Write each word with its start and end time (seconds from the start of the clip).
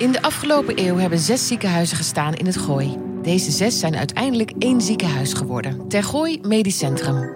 In 0.00 0.12
de 0.12 0.22
afgelopen 0.22 0.78
eeuw 0.78 0.96
hebben 0.96 1.18
zes 1.18 1.46
ziekenhuizen 1.46 1.96
gestaan 1.96 2.34
in 2.34 2.46
het 2.46 2.56
Gooi. 2.56 2.96
Deze 3.22 3.50
zes 3.50 3.78
zijn 3.78 3.96
uiteindelijk 3.96 4.52
één 4.58 4.80
ziekenhuis 4.80 5.32
geworden. 5.32 5.88
Tergooi 5.88 6.40
Medisch 6.42 6.78
Centrum. 6.78 7.30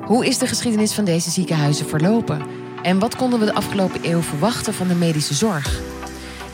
Hoe 0.00 0.26
is 0.26 0.38
de 0.38 0.46
geschiedenis 0.46 0.92
van 0.94 1.04
deze 1.04 1.30
ziekenhuizen 1.30 1.86
verlopen? 1.86 2.42
En 2.82 2.98
wat 2.98 3.16
konden 3.16 3.38
we 3.38 3.44
de 3.44 3.54
afgelopen 3.54 4.00
eeuw 4.02 4.20
verwachten 4.20 4.74
van 4.74 4.88
de 4.88 4.94
medische 4.94 5.34
zorg? 5.34 5.80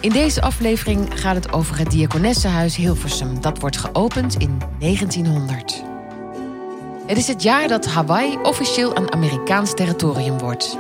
In 0.01 0.11
deze 0.11 0.43
aflevering 0.43 1.21
gaat 1.21 1.35
het 1.35 1.53
over 1.53 1.79
het 1.79 1.91
Diakonessenhuis 1.91 2.77
Hilversum. 2.77 3.41
Dat 3.41 3.59
wordt 3.59 3.77
geopend 3.77 4.35
in 4.35 4.59
1900. 4.79 5.83
Het 7.07 7.19
is 7.19 7.29
het 7.29 7.43
jaar 7.43 7.69
dat 7.69 7.87
Hawaii 7.87 8.39
officieel 8.43 8.97
een 8.97 9.13
Amerikaans 9.13 9.75
territorium 9.75 10.39
wordt. 10.39 10.79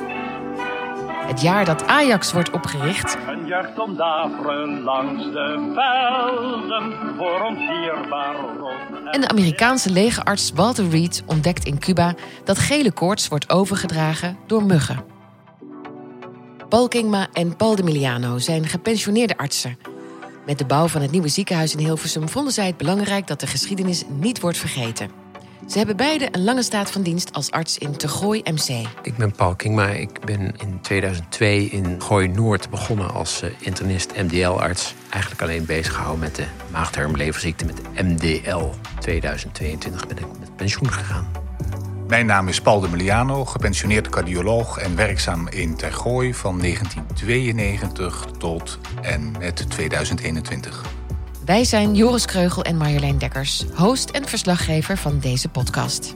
Het 1.26 1.40
jaar 1.40 1.64
dat 1.64 1.86
Ajax 1.86 2.32
wordt 2.32 2.50
opgericht. 2.50 3.16
Jacht 3.52 3.78
om 3.78 3.96
daveren 3.96 4.82
langs 4.82 5.24
de 5.24 5.72
velden 5.74 7.16
voor 7.16 7.40
ons 7.40 7.58
dierbaar 7.58 8.34
rood. 8.58 9.10
En 9.10 9.20
de 9.20 9.28
Amerikaanse 9.28 9.90
legerarts 9.90 10.52
Walter 10.54 10.88
Reed 10.88 11.22
ontdekt 11.26 11.64
in 11.64 11.78
Cuba 11.78 12.14
dat 12.44 12.58
gele 12.58 12.92
koorts 12.92 13.28
wordt 13.28 13.50
overgedragen 13.50 14.36
door 14.46 14.64
muggen. 14.64 15.04
Paul 16.68 16.88
Kingma 16.88 17.28
en 17.32 17.56
Paul 17.56 17.76
de 17.76 17.82
Miliano 17.82 18.38
zijn 18.38 18.66
gepensioneerde 18.66 19.36
artsen. 19.36 19.78
Met 20.46 20.58
de 20.58 20.66
bouw 20.66 20.86
van 20.88 21.02
het 21.02 21.10
nieuwe 21.10 21.28
ziekenhuis 21.28 21.74
in 21.74 21.84
Hilversum 21.84 22.28
vonden 22.28 22.52
zij 22.52 22.66
het 22.66 22.76
belangrijk 22.76 23.26
dat 23.26 23.40
de 23.40 23.46
geschiedenis 23.46 24.04
niet 24.08 24.40
wordt 24.40 24.58
vergeten. 24.58 25.21
Ze 25.68 25.78
hebben 25.78 25.96
beide 25.96 26.28
een 26.30 26.44
lange 26.44 26.62
staat 26.62 26.90
van 26.90 27.02
dienst 27.02 27.32
als 27.32 27.50
arts 27.50 27.78
in 27.78 27.96
Tegooi 27.96 28.42
MC. 28.44 28.86
Ik 29.02 29.16
ben 29.16 29.32
Paul 29.32 29.54
Kingma. 29.54 29.88
Ik 29.88 30.20
ben 30.24 30.40
in 30.40 30.80
2002 30.80 31.64
in 31.64 32.02
Gooi 32.02 32.28
Noord 32.28 32.70
begonnen 32.70 33.14
als 33.14 33.42
eh, 33.42 33.50
internist 33.58 34.12
MDL-arts. 34.16 34.94
Eigenlijk 35.10 35.42
alleen 35.42 35.64
bezig 35.64 35.92
gehouden 35.92 36.20
met 36.20 36.34
de 36.34 36.44
maagdarmleverziekte 36.70 37.64
met 37.64 37.82
MDL. 37.94 38.70
2022 38.98 40.06
ben 40.06 40.18
ik 40.18 40.26
met 40.40 40.56
pensioen 40.56 40.92
gegaan. 40.92 41.26
Mijn 42.08 42.26
naam 42.26 42.48
is 42.48 42.60
Paul 42.60 42.80
de 42.80 42.88
Meliano, 42.88 43.44
gepensioneerd 43.44 44.08
cardioloog 44.08 44.78
en 44.78 44.96
werkzaam 44.96 45.48
in 45.48 45.76
Tergooi 45.76 46.34
van 46.34 46.58
1992 46.58 48.26
tot 48.38 48.78
en 49.02 49.34
met 49.38 49.70
2021. 49.70 51.01
Wij 51.44 51.64
zijn 51.64 51.94
Joris 51.94 52.26
Kreugel 52.26 52.64
en 52.64 52.76
Marjolein 52.76 53.18
Dekkers, 53.18 53.64
host 53.74 54.10
en 54.10 54.28
verslaggever 54.28 54.96
van 54.96 55.18
deze 55.18 55.48
podcast. 55.48 56.14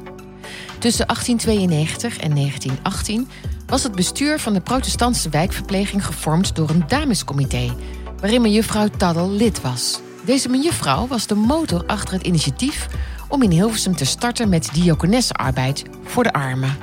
Tussen 0.79 1.07
1892 1.07 2.19
en 2.19 2.35
1918 2.35 3.29
was 3.67 3.83
het 3.83 3.95
bestuur 3.95 4.39
van 4.39 4.53
de 4.53 4.61
protestantse 4.61 5.29
wijkverpleging 5.29 6.07
gevormd 6.07 6.57
door 6.57 6.71
een 6.71 6.85
damescomité, 6.87 7.77
waarin 8.21 8.43
mejuffrouw 8.43 8.89
Taddel 8.89 9.31
lid 9.31 9.61
was. 9.61 10.01
Deze 10.25 10.49
mejuffrouw 10.49 11.07
was 11.07 11.27
de 11.27 11.35
motor 11.35 11.87
achter 11.87 12.15
het 12.15 12.27
initiatief 12.27 12.87
om 13.29 13.43
in 13.43 13.51
Hilversum 13.51 13.97
te 13.97 14.05
starten 14.05 14.49
met 14.49 14.69
diakonessenarbeid 14.73 15.85
voor 16.05 16.23
de 16.23 16.33
armen. 16.33 16.77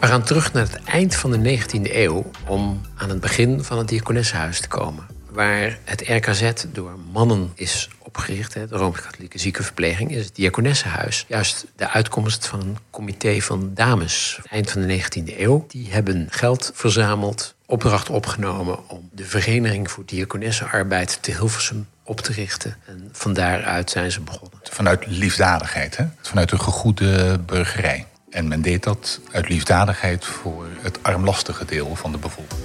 We 0.00 0.06
gaan 0.06 0.22
terug 0.22 0.52
naar 0.52 0.62
het 0.62 0.80
eind 0.84 1.14
van 1.14 1.30
de 1.30 1.58
19e 1.58 1.94
eeuw 1.94 2.30
om 2.46 2.80
aan 2.94 3.08
het 3.08 3.20
begin 3.20 3.64
van 3.64 3.78
het 3.78 3.88
diakonessenhuis 3.88 4.60
te 4.60 4.68
komen. 4.68 5.11
Waar 5.32 5.78
het 5.84 6.00
RKZ 6.06 6.52
door 6.72 6.98
mannen 7.12 7.52
is 7.54 7.88
opgericht, 7.98 8.52
de 8.52 8.66
Rooms-Katholieke 8.70 9.38
ziekenverpleging, 9.38 10.10
is 10.10 10.24
het 10.24 10.34
diakonessenhuis. 10.34 11.24
Juist 11.28 11.66
de 11.76 11.88
uitkomst 11.88 12.46
van 12.46 12.60
een 12.60 12.76
comité 12.90 13.40
van 13.40 13.70
dames. 13.74 14.40
Eind 14.50 14.70
van 14.70 14.86
de 14.86 15.00
19e 15.00 15.38
eeuw. 15.38 15.64
Die 15.68 15.90
hebben 15.90 16.26
geld 16.30 16.70
verzameld, 16.74 17.54
opdracht 17.66 18.10
opgenomen 18.10 18.88
om 18.88 19.08
de 19.12 19.24
Vereniging 19.24 19.90
voor 19.90 20.04
Diakonessenarbeid 20.06 21.22
te 21.22 21.30
Hilversum 21.30 21.88
op 22.02 22.20
te 22.20 22.32
richten. 22.32 22.76
En 22.86 23.08
van 23.12 23.32
daaruit 23.32 23.90
zijn 23.90 24.12
ze 24.12 24.20
begonnen. 24.20 24.58
Vanuit 24.62 25.06
liefdadigheid, 25.06 25.96
hè? 25.96 26.04
vanuit 26.20 26.50
een 26.50 26.60
gegoede 26.60 27.38
burgerij. 27.38 28.06
En 28.30 28.48
men 28.48 28.62
deed 28.62 28.82
dat 28.82 29.20
uit 29.30 29.48
liefdadigheid 29.48 30.24
voor 30.24 30.66
het 30.80 31.02
armlastige 31.02 31.64
deel 31.64 31.96
van 31.96 32.12
de 32.12 32.18
bevolking. 32.18 32.60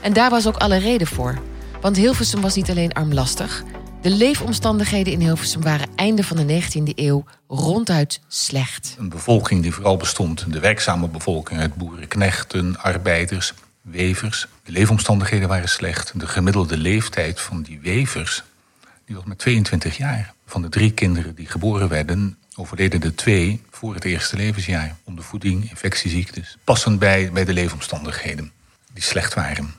En 0.00 0.12
daar 0.12 0.30
was 0.30 0.46
ook 0.46 0.56
alle 0.56 0.78
reden 0.78 1.06
voor. 1.06 1.38
Want 1.80 1.96
Hilversum 1.96 2.40
was 2.40 2.54
niet 2.54 2.70
alleen 2.70 2.92
armlastig. 2.92 3.62
De 4.02 4.10
leefomstandigheden 4.10 5.12
in 5.12 5.20
Hilversum 5.20 5.62
waren 5.62 5.88
einde 5.94 6.24
van 6.24 6.36
de 6.36 6.62
19e 6.62 6.94
eeuw 6.94 7.24
ronduit 7.48 8.20
slecht. 8.28 8.96
Een 8.98 9.08
bevolking 9.08 9.62
die 9.62 9.72
vooral 9.72 9.96
bestond, 9.96 10.52
de 10.52 10.60
werkzame 10.60 11.08
bevolking 11.08 11.60
uit 11.60 11.74
boeren, 11.74 12.08
knechten, 12.08 12.78
arbeiders, 12.80 13.54
wevers. 13.82 14.46
De 14.64 14.72
leefomstandigheden 14.72 15.48
waren 15.48 15.68
slecht. 15.68 16.12
De 16.20 16.26
gemiddelde 16.26 16.76
leeftijd 16.76 17.40
van 17.40 17.62
die 17.62 17.80
wevers 17.80 18.42
die 19.08 19.16
was 19.16 19.24
met 19.24 19.38
22 19.38 19.96
jaar. 19.96 20.34
Van 20.46 20.62
de 20.62 20.68
drie 20.68 20.92
kinderen 20.92 21.34
die 21.34 21.46
geboren 21.46 21.88
werden, 21.88 22.38
overleden 22.56 23.00
de 23.00 23.14
twee 23.14 23.62
voor 23.70 23.94
het 23.94 24.04
eerste 24.04 24.36
levensjaar. 24.36 24.96
Om 25.04 25.16
de 25.16 25.22
voeding, 25.22 25.70
infectieziektes. 25.70 26.56
Passend 26.64 26.98
bij, 26.98 27.32
bij 27.32 27.44
de 27.44 27.52
leefomstandigheden 27.52 28.52
die 28.92 29.02
slecht 29.02 29.34
waren. 29.34 29.74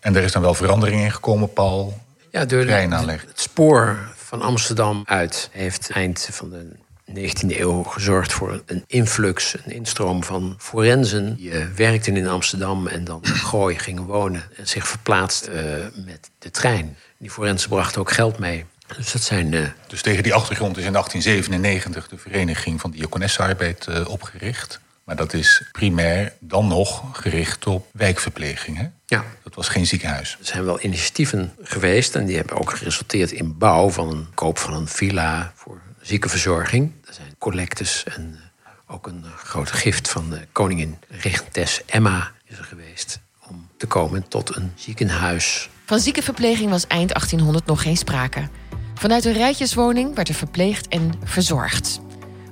En 0.00 0.16
er 0.16 0.22
is 0.22 0.32
dan 0.32 0.42
wel 0.42 0.54
verandering 0.54 1.02
in 1.02 1.12
gekomen, 1.12 1.52
Paul. 1.52 1.98
Ja, 2.30 2.44
door 2.44 2.64
Treinaanleg. 2.64 3.24
het 3.26 3.40
spoor 3.40 3.98
van 4.16 4.42
Amsterdam 4.42 5.02
uit 5.06 5.48
heeft 5.52 5.90
eind 5.90 6.28
van 6.32 6.50
de 6.50 6.66
19e 7.10 7.58
eeuw 7.58 7.82
gezorgd 7.82 8.32
voor 8.32 8.62
een 8.66 8.84
influx, 8.86 9.54
een 9.64 9.72
instroom 9.72 10.24
van 10.24 10.54
forensen. 10.58 11.36
Die 11.36 11.50
eh, 11.50 11.66
werkten 11.76 12.16
in 12.16 12.28
Amsterdam 12.28 12.86
en 12.86 13.04
dan 13.04 13.20
in 13.22 13.34
Gooi 13.34 13.78
gingen 13.78 14.02
wonen 14.04 14.42
en 14.56 14.68
zich 14.68 14.88
verplaatst 14.88 15.46
eh, 15.46 15.62
met 15.94 16.30
de 16.38 16.50
trein. 16.50 16.96
Die 17.18 17.30
forensen 17.30 17.68
brachten 17.68 18.00
ook 18.00 18.12
geld 18.12 18.38
mee. 18.38 18.66
Dus 18.96 19.12
dat 19.12 19.22
zijn 19.22 19.54
eh, 19.54 19.62
Dus 19.86 20.02
tegen 20.02 20.22
die 20.22 20.34
achtergrond 20.34 20.76
is 20.76 20.84
in 20.84 20.92
1897 20.92 22.08
de 22.08 22.18
Vereniging 22.18 22.80
van 22.80 22.90
Diakonessenarbeid 22.90 23.86
eh, 23.86 24.08
opgericht. 24.08 24.80
Maar 25.10 25.18
dat 25.18 25.32
is 25.32 25.62
primair 25.72 26.32
dan 26.38 26.68
nog 26.68 27.04
gericht 27.12 27.66
op 27.66 27.86
wijkverpleging. 27.92 28.76
Hè? 28.76 28.86
ja, 29.06 29.24
Dat 29.42 29.54
was 29.54 29.68
geen 29.68 29.86
ziekenhuis. 29.86 30.36
Er 30.40 30.46
zijn 30.46 30.64
wel 30.64 30.82
initiatieven 30.82 31.52
geweest 31.62 32.14
en 32.14 32.26
die 32.26 32.36
hebben 32.36 32.56
ook 32.56 32.70
geresulteerd 32.70 33.30
in 33.30 33.58
bouw 33.58 33.88
van 33.88 34.10
een 34.10 34.26
koop 34.34 34.58
van 34.58 34.74
een 34.74 34.88
villa 34.88 35.52
voor 35.54 35.80
ziekenverzorging. 36.00 36.92
Er 37.06 37.14
zijn 37.14 37.34
collectes 37.38 38.04
en 38.04 38.38
eh, 38.62 38.70
ook 38.86 39.06
een 39.06 39.24
eh, 39.24 39.30
grote 39.36 39.72
gift 39.72 40.08
van 40.08 40.30
de 40.30 40.46
koningin 40.52 40.98
regentes 41.08 41.84
Emma 41.84 42.32
is 42.44 42.58
er 42.58 42.64
geweest 42.64 43.20
om 43.48 43.68
te 43.76 43.86
komen 43.86 44.28
tot 44.28 44.56
een 44.56 44.72
ziekenhuis. 44.74 45.68
Van 45.86 46.00
ziekenverpleging 46.00 46.70
was 46.70 46.86
eind 46.86 47.08
1800 47.08 47.66
nog 47.66 47.82
geen 47.82 47.96
sprake. 47.96 48.48
Vanuit 48.94 49.24
een 49.24 49.32
rijtjeswoning 49.32 50.14
werd 50.14 50.28
er 50.28 50.34
verpleegd 50.34 50.88
en 50.88 51.12
verzorgd. 51.24 52.00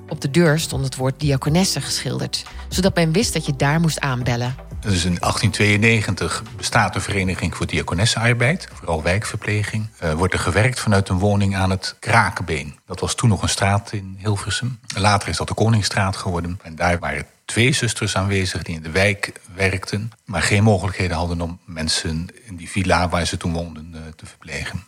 Op 0.09 0.21
de 0.21 0.31
deur 0.31 0.59
stond 0.59 0.83
het 0.83 0.95
woord 0.95 1.19
diakonesse 1.19 1.81
geschilderd, 1.81 2.45
zodat 2.69 2.95
men 2.95 3.11
wist 3.11 3.33
dat 3.33 3.45
je 3.45 3.55
daar 3.55 3.79
moest 3.79 3.99
aanbellen. 3.99 4.55
Dus 4.79 5.05
in 5.05 5.17
1892 5.19 6.43
bestaat 6.57 6.93
de 6.93 6.99
Vereniging 6.99 7.55
voor 7.55 7.65
Diakonessenarbeid, 7.65 8.67
vooral 8.73 9.03
wijkverpleging. 9.03 9.87
Eh, 9.97 10.13
wordt 10.13 10.33
er 10.33 10.39
gewerkt 10.39 10.79
vanuit 10.79 11.09
een 11.09 11.19
woning 11.19 11.55
aan 11.55 11.69
het 11.69 11.95
Krakenbeen. 11.99 12.79
Dat 12.85 12.99
was 12.99 13.15
toen 13.15 13.29
nog 13.29 13.41
een 13.41 13.49
straat 13.49 13.91
in 13.91 14.15
Hilversum. 14.17 14.79
Later 14.95 15.29
is 15.29 15.37
dat 15.37 15.47
de 15.47 15.53
Koningsstraat 15.53 16.15
geworden. 16.15 16.59
En 16.63 16.75
daar 16.75 16.99
waren 16.99 17.25
twee 17.45 17.73
zusters 17.73 18.15
aanwezig 18.15 18.63
die 18.63 18.75
in 18.75 18.83
de 18.83 18.91
wijk 18.91 19.31
werkten, 19.53 20.11
maar 20.25 20.41
geen 20.41 20.63
mogelijkheden 20.63 21.17
hadden 21.17 21.41
om 21.41 21.59
mensen 21.65 22.27
in 22.43 22.55
die 22.55 22.69
villa 22.69 23.09
waar 23.09 23.25
ze 23.25 23.37
toen 23.37 23.53
woonden 23.53 23.91
eh, 23.93 24.01
te 24.15 24.25
verplegen. 24.25 24.83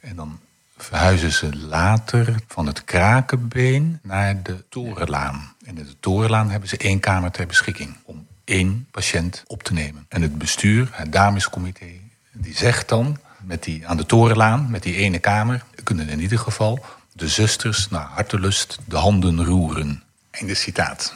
En 0.00 0.16
dan 0.16 0.40
verhuizen 0.82 1.32
ze 1.32 1.56
later 1.56 2.34
van 2.48 2.66
het 2.66 2.84
Krakenbeen 2.84 3.98
naar 4.02 4.42
de 4.42 4.64
Torenlaan. 4.68 5.54
En 5.64 5.78
in 5.78 5.84
de 5.84 5.96
Torenlaan 6.00 6.50
hebben 6.50 6.68
ze 6.68 6.76
één 6.76 7.00
kamer 7.00 7.30
ter 7.30 7.46
beschikking 7.46 7.96
om 8.02 8.26
één 8.44 8.86
patiënt 8.90 9.42
op 9.46 9.62
te 9.62 9.72
nemen. 9.72 10.06
En 10.08 10.22
het 10.22 10.38
bestuur, 10.38 10.88
het 10.92 11.12
damescomité, 11.12 11.90
die 12.32 12.56
zegt 12.56 12.88
dan 12.88 13.18
met 13.40 13.62
die, 13.62 13.86
aan 13.86 13.96
de 13.96 14.06
Torenlaan, 14.06 14.70
met 14.70 14.82
die 14.82 14.96
ene 14.96 15.18
kamer, 15.18 15.64
kunnen 15.82 16.08
in 16.08 16.20
ieder 16.20 16.38
geval 16.38 16.84
de 17.12 17.28
zusters 17.28 17.88
naar 17.88 18.06
hartelust 18.06 18.78
de 18.84 18.96
handen 18.96 19.44
roeren. 19.44 20.02
Einde 20.30 20.54
citaat. 20.54 21.14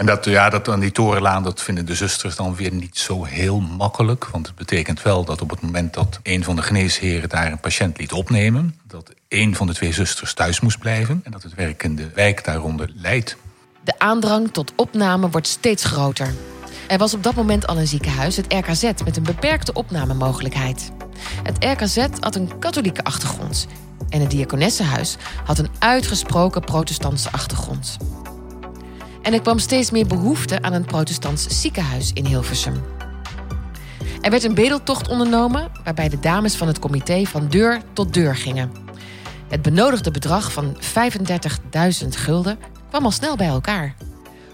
En 0.00 0.06
dat, 0.06 0.24
ja, 0.24 0.50
dat 0.50 0.68
aan 0.68 0.80
die 0.80 0.92
torenlaan, 0.92 1.42
dat 1.42 1.62
vinden 1.62 1.86
de 1.86 1.94
zusters 1.94 2.36
dan 2.36 2.54
weer 2.54 2.72
niet 2.72 2.98
zo 2.98 3.24
heel 3.24 3.60
makkelijk. 3.60 4.26
Want 4.26 4.46
het 4.46 4.56
betekent 4.56 5.02
wel 5.02 5.24
dat 5.24 5.40
op 5.42 5.50
het 5.50 5.60
moment 5.60 5.94
dat 5.94 6.20
een 6.22 6.44
van 6.44 6.56
de 6.56 6.62
geneesheren 6.62 7.28
daar 7.28 7.52
een 7.52 7.60
patiënt 7.60 7.98
liet 7.98 8.12
opnemen, 8.12 8.78
dat 8.82 9.10
een 9.28 9.56
van 9.56 9.66
de 9.66 9.74
twee 9.74 9.92
zusters 9.92 10.34
thuis 10.34 10.60
moest 10.60 10.78
blijven 10.78 11.20
en 11.24 11.30
dat 11.30 11.42
het 11.42 11.54
werk 11.54 11.82
in 11.82 11.96
de 11.96 12.10
wijk 12.14 12.44
daaronder 12.44 12.90
leidt. 12.94 13.36
De 13.84 13.98
aandrang 13.98 14.52
tot 14.52 14.72
opname 14.76 15.30
wordt 15.30 15.46
steeds 15.46 15.84
groter. 15.84 16.34
Er 16.88 16.98
was 16.98 17.14
op 17.14 17.22
dat 17.22 17.34
moment 17.34 17.66
al 17.66 17.78
een 17.78 17.86
ziekenhuis, 17.88 18.36
het 18.36 18.52
RKZ, 18.52 18.82
met 19.04 19.16
een 19.16 19.22
beperkte 19.22 19.72
opnamemogelijkheid. 19.72 20.92
Het 21.42 21.64
RKZ 21.64 22.06
had 22.20 22.34
een 22.34 22.58
katholieke 22.58 23.04
achtergrond. 23.04 23.66
En 24.08 24.20
het 24.20 24.30
Diakonessenhuis 24.30 25.16
had 25.44 25.58
een 25.58 25.70
uitgesproken 25.78 26.60
protestantse 26.60 27.32
achtergrond. 27.32 27.96
En 29.22 29.32
er 29.32 29.40
kwam 29.40 29.58
steeds 29.58 29.90
meer 29.90 30.06
behoefte 30.06 30.62
aan 30.62 30.72
een 30.72 30.84
protestants 30.84 31.60
ziekenhuis 31.60 32.10
in 32.12 32.26
Hilversum. 32.26 32.82
Er 34.20 34.30
werd 34.30 34.44
een 34.44 34.54
bedeltocht 34.54 35.08
ondernomen 35.08 35.70
waarbij 35.84 36.08
de 36.08 36.20
dames 36.20 36.56
van 36.56 36.66
het 36.66 36.78
comité 36.78 37.24
van 37.24 37.48
deur 37.48 37.80
tot 37.92 38.14
deur 38.14 38.36
gingen. 38.36 38.72
Het 39.48 39.62
benodigde 39.62 40.10
bedrag 40.10 40.52
van 40.52 40.76
35.000 42.02 42.08
gulden 42.08 42.58
kwam 42.88 43.04
al 43.04 43.10
snel 43.10 43.36
bij 43.36 43.46
elkaar. 43.46 43.94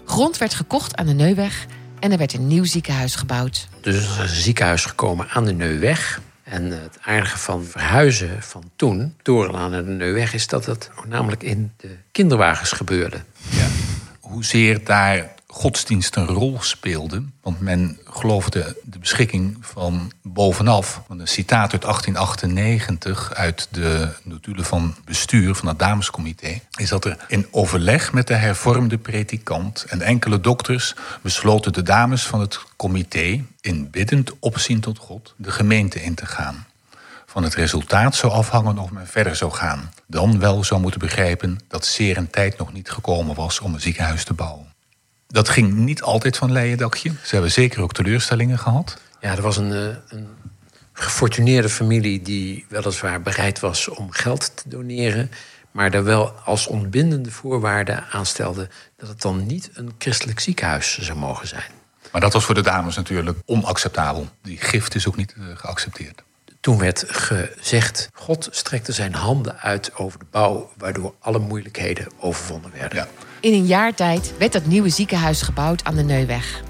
Grond 0.05 0.37
werd 0.37 0.53
gekocht 0.53 0.95
aan 0.95 1.05
de 1.05 1.13
Neuweg 1.13 1.65
en 1.99 2.11
er 2.11 2.17
werd 2.17 2.33
een 2.33 2.47
nieuw 2.47 2.63
ziekenhuis 2.63 3.15
gebouwd. 3.15 3.67
Dus 3.81 3.95
er 3.95 4.01
is 4.01 4.17
een 4.17 4.41
ziekenhuis 4.41 4.85
gekomen 4.85 5.29
aan 5.29 5.45
de 5.45 5.53
Neuweg. 5.53 6.21
En 6.43 6.71
het 6.71 6.97
aardige 7.01 7.37
van 7.37 7.63
verhuizen 7.63 8.43
van 8.43 8.63
toen, 8.75 9.15
Torenlaan 9.21 9.71
naar 9.71 9.85
de 9.85 9.91
Neuweg, 9.91 10.33
is 10.33 10.47
dat 10.47 10.65
het 10.65 10.89
namelijk 11.07 11.43
in 11.43 11.71
de 11.77 11.97
kinderwagens 12.11 12.71
gebeurde. 12.71 13.17
Ja. 13.49 13.66
Hoezeer 14.29 14.83
daar 14.83 15.35
godsdienst 15.47 16.15
een 16.15 16.25
rol 16.25 16.57
speelde. 16.61 17.23
Want 17.41 17.61
men 17.61 17.99
geloofde 18.03 18.75
de 18.83 18.99
beschikking 18.99 19.57
van 19.61 20.11
bovenaf. 20.21 21.01
Een 21.07 21.27
citaat 21.27 21.71
uit 21.71 21.81
1898 21.81 23.33
uit 23.33 23.67
de 23.71 24.09
notulen 24.23 24.65
van 24.65 24.95
bestuur 25.05 25.55
van 25.55 25.67
het 25.67 25.79
damescomité... 25.79 26.59
is 26.77 26.89
dat 26.89 27.05
er 27.05 27.25
in 27.27 27.47
overleg 27.51 28.13
met 28.13 28.27
de 28.27 28.33
hervormde 28.33 28.97
predikant 28.97 29.85
en 29.89 30.01
enkele 30.01 30.39
dokters... 30.39 30.95
besloten 31.21 31.73
de 31.73 31.83
dames 31.83 32.27
van 32.27 32.39
het 32.39 32.59
comité 32.75 33.43
in 33.61 33.89
biddend 33.89 34.31
opzien 34.39 34.79
tot 34.79 34.97
God 34.97 35.33
de 35.37 35.51
gemeente 35.51 36.03
in 36.03 36.15
te 36.15 36.25
gaan. 36.25 36.65
Van 37.37 37.45
het 37.45 37.55
resultaat 37.55 38.15
zou 38.15 38.33
afhangen 38.33 38.77
of 38.77 38.91
men 38.91 39.07
verder 39.07 39.35
zou 39.35 39.51
gaan. 39.51 39.91
Dan 40.07 40.39
wel 40.39 40.63
zou 40.63 40.81
moeten 40.81 40.99
begrijpen 40.99 41.59
dat 41.67 41.85
zeer 41.85 42.17
een 42.17 42.29
tijd 42.29 42.57
nog 42.57 42.73
niet 42.73 42.89
gekomen 42.89 43.35
was 43.35 43.59
om 43.59 43.73
een 43.73 43.81
ziekenhuis 43.81 44.23
te 44.23 44.33
bouwen. 44.33 44.73
Dat 45.27 45.49
ging 45.49 45.73
niet 45.73 46.01
altijd 46.01 46.37
van 46.37 46.51
leien 46.51 46.77
dakje. 46.77 47.11
Ze 47.23 47.33
hebben 47.33 47.51
zeker 47.51 47.81
ook 47.81 47.93
teleurstellingen 47.93 48.59
gehad. 48.59 48.97
Ja, 49.21 49.35
er 49.35 49.41
was 49.41 49.57
een, 49.57 49.73
eh, 49.73 50.17
een 50.17 50.27
gefortuneerde 50.93 51.69
familie 51.69 52.21
die 52.21 52.65
weliswaar 52.69 53.21
bereid 53.21 53.59
was 53.59 53.87
om 53.87 54.11
geld 54.11 54.51
te 54.57 54.69
doneren, 54.69 55.31
maar 55.71 55.91
daar 55.91 56.03
wel 56.03 56.29
als 56.29 56.67
ontbindende 56.67 57.31
voorwaarde 57.31 58.03
aanstelde 58.11 58.69
dat 58.95 59.09
het 59.09 59.21
dan 59.21 59.45
niet 59.45 59.69
een 59.73 59.91
christelijk 59.97 60.39
ziekenhuis 60.39 60.97
zou 60.97 61.17
mogen 61.17 61.47
zijn. 61.47 61.71
Maar 62.11 62.21
dat 62.21 62.33
was 62.33 62.45
voor 62.45 62.55
de 62.55 62.61
dames 62.61 62.95
natuurlijk 62.95 63.37
onacceptabel. 63.45 64.27
Die 64.41 64.57
gift 64.57 64.95
is 64.95 65.07
ook 65.07 65.15
niet 65.15 65.35
uh, 65.37 65.45
geaccepteerd. 65.53 66.25
Toen 66.59 66.77
werd 66.77 67.03
gezegd, 67.07 68.09
God 68.13 68.47
strekte 68.51 68.91
zijn 68.91 69.13
handen 69.13 69.59
uit 69.59 69.95
over 69.95 70.19
de 70.19 70.25
bouw, 70.31 70.69
waardoor 70.77 71.15
alle 71.19 71.39
moeilijkheden 71.39 72.07
overwonnen 72.19 72.71
werden. 72.71 72.97
Ja. 72.97 73.07
In 73.39 73.53
een 73.53 73.65
jaar 73.65 73.93
tijd 73.93 74.33
werd 74.37 74.53
dat 74.53 74.65
nieuwe 74.65 74.89
ziekenhuis 74.89 75.41
gebouwd 75.41 75.83
aan 75.83 75.95
de 75.95 76.03
Neuweg. 76.03 76.61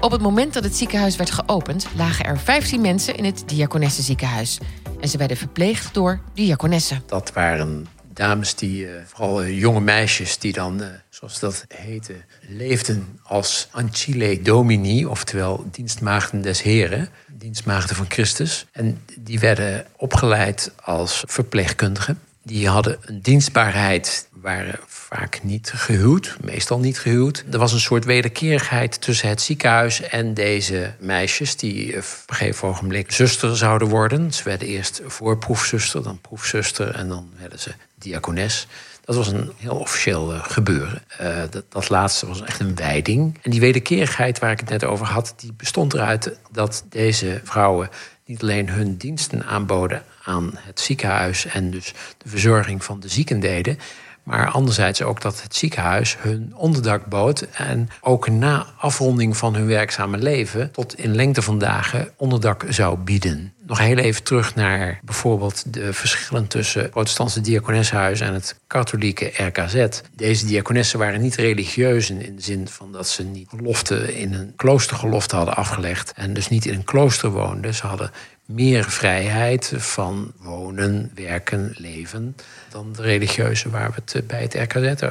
Op 0.00 0.10
het 0.10 0.20
moment 0.20 0.52
dat 0.52 0.64
het 0.64 0.76
ziekenhuis 0.76 1.16
werd 1.16 1.30
geopend, 1.30 1.86
lagen 1.96 2.24
er 2.24 2.38
15 2.38 2.80
mensen 2.80 3.16
in 3.16 3.24
het 3.24 3.42
Diakonessenziekenhuis. 3.46 4.58
En 5.00 5.08
ze 5.08 5.18
werden 5.18 5.36
verpleegd 5.36 5.94
door 5.94 6.20
diakonessen. 6.34 7.02
Dat 7.06 7.32
waren 7.32 7.86
dames 8.16 8.54
die, 8.54 8.86
uh, 8.86 8.90
vooral 9.06 9.44
uh, 9.44 9.58
jonge 9.60 9.80
meisjes, 9.80 10.38
die 10.38 10.52
dan, 10.52 10.82
uh, 10.82 10.86
zoals 11.08 11.38
dat 11.38 11.64
heette, 11.68 12.14
leefden 12.48 13.18
als 13.22 13.68
ancile 13.70 14.42
domini, 14.42 15.06
oftewel 15.06 15.68
dienstmaagden 15.70 16.42
des 16.42 16.62
Heren, 16.62 17.08
dienstmaagden 17.26 17.96
van 17.96 18.06
Christus. 18.08 18.66
En 18.72 19.02
die 19.18 19.38
werden 19.38 19.86
opgeleid 19.96 20.72
als 20.82 21.22
verpleegkundigen. 21.26 22.20
Die 22.42 22.68
hadden 22.68 22.98
een 23.00 23.20
dienstbaarheid 23.22 24.28
waren 24.40 24.78
vaak 24.86 25.40
niet 25.42 25.72
gehuwd, 25.74 26.36
meestal 26.44 26.78
niet 26.78 26.98
gehuwd. 26.98 27.44
Er 27.50 27.58
was 27.58 27.72
een 27.72 27.80
soort 27.80 28.04
wederkerigheid 28.04 29.00
tussen 29.00 29.28
het 29.28 29.40
ziekenhuis 29.40 30.00
en 30.00 30.34
deze 30.34 30.94
meisjes, 31.00 31.56
die 31.56 31.96
op 31.96 32.04
een 32.26 32.34
gegeven 32.34 32.68
ogenblik 32.68 33.12
zuster 33.12 33.56
zouden 33.56 33.88
worden. 33.88 34.32
Ze 34.32 34.42
werden 34.44 34.68
eerst 34.68 35.00
voorproefzuster, 35.06 36.02
dan 36.02 36.20
proefzuster 36.20 36.94
en 36.94 37.08
dan 37.08 37.30
werden 37.38 37.58
ze 37.58 37.70
diakones. 38.06 38.66
Dat 39.04 39.16
was 39.16 39.28
een 39.28 39.52
heel 39.56 39.76
officieel 39.76 40.32
uh, 40.32 40.44
gebeuren. 40.44 41.02
Uh, 41.20 41.38
dat, 41.50 41.64
dat, 41.68 41.88
laatste 41.88 42.26
was 42.26 42.42
echt 42.42 42.60
een 42.60 42.74
wijding. 42.74 43.38
En 43.42 43.50
die 43.50 43.60
wederkerigheid 43.60 44.38
waar 44.38 44.50
ik 44.50 44.60
het 44.60 44.68
net 44.68 44.84
over 44.84 45.06
had, 45.06 45.34
die 45.36 45.52
bestond 45.52 45.94
eruit 45.94 46.38
dat 46.52 46.84
deze 46.88 47.40
vrouwen 47.44 47.88
niet 48.24 48.42
alleen 48.42 48.68
hun 48.68 48.96
diensten 48.96 49.44
aanboden 49.44 50.02
aan 50.24 50.50
het 50.54 50.80
ziekenhuis 50.80 51.46
en 51.46 51.70
dus 51.70 51.92
de 52.18 52.28
verzorging 52.28 52.84
van 52.84 53.00
de 53.00 53.08
zieken 53.08 53.40
deden, 53.40 53.78
maar 54.26 54.50
anderzijds 54.50 55.02
ook 55.02 55.20
dat 55.20 55.42
het 55.42 55.56
ziekenhuis 55.56 56.16
hun 56.18 56.52
onderdak 56.56 57.06
bood. 57.06 57.40
En 57.40 57.88
ook 58.00 58.28
na 58.28 58.66
afronding 58.78 59.36
van 59.36 59.54
hun 59.54 59.66
werkzame 59.66 60.18
leven 60.18 60.70
tot 60.70 60.98
in 60.98 61.14
lengte 61.14 61.42
van 61.42 61.58
dagen 61.58 62.08
onderdak 62.16 62.64
zou 62.68 62.98
bieden. 62.98 63.52
Nog 63.66 63.78
heel 63.78 63.96
even 63.96 64.22
terug 64.22 64.54
naar 64.54 65.00
bijvoorbeeld 65.02 65.74
de 65.74 65.92
verschillen 65.92 66.46
tussen 66.46 66.82
het 66.82 66.90
protestantse 66.90 67.40
diakonessenhuis 67.40 68.20
en 68.20 68.34
het 68.34 68.60
katholieke 68.66 69.32
RKZ. 69.36 69.86
Deze 70.14 70.46
diakonessen 70.46 70.98
waren 70.98 71.20
niet 71.20 71.34
religieus 71.34 72.10
in 72.10 72.36
de 72.36 72.42
zin 72.42 72.68
van 72.68 72.92
dat 72.92 73.08
ze 73.08 73.24
niet 73.24 73.48
gelofte 73.48 74.18
in 74.18 74.34
een 74.34 74.52
kloostergelofte 74.56 75.36
hadden 75.36 75.56
afgelegd. 75.56 76.12
En 76.16 76.34
dus 76.34 76.48
niet 76.48 76.66
in 76.66 76.74
een 76.74 76.84
klooster 76.84 77.30
woonden. 77.30 77.74
Ze 77.74 77.86
hadden 77.86 78.10
meer 78.46 78.84
vrijheid 78.90 79.72
van 79.76 80.32
wonen, 80.38 81.10
werken, 81.14 81.74
leven 81.76 82.36
dan 82.70 82.92
de 82.92 83.02
religieuze 83.02 83.70
waar 83.70 83.88
we 83.88 83.94
het 83.94 84.14
eh, 84.14 84.22
bij 84.22 84.42
het 84.42 84.54
RKZ 84.54 85.02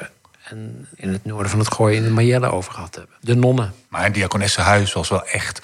en 0.50 0.88
in 0.96 1.10
het 1.12 1.26
noorden 1.26 1.50
van 1.50 1.60
het 1.60 1.74
Gooi 1.74 1.96
in 1.96 2.04
de 2.04 2.10
Mayelle 2.10 2.52
over 2.52 2.74
gehad 2.74 2.96
hebben. 2.96 3.16
De 3.22 3.36
nonnen. 3.36 3.74
Maar 3.90 4.04
het 4.04 4.14
diakonessenhuis 4.14 4.94
was 4.94 5.10
wel 5.10 5.26
echt... 5.26 5.62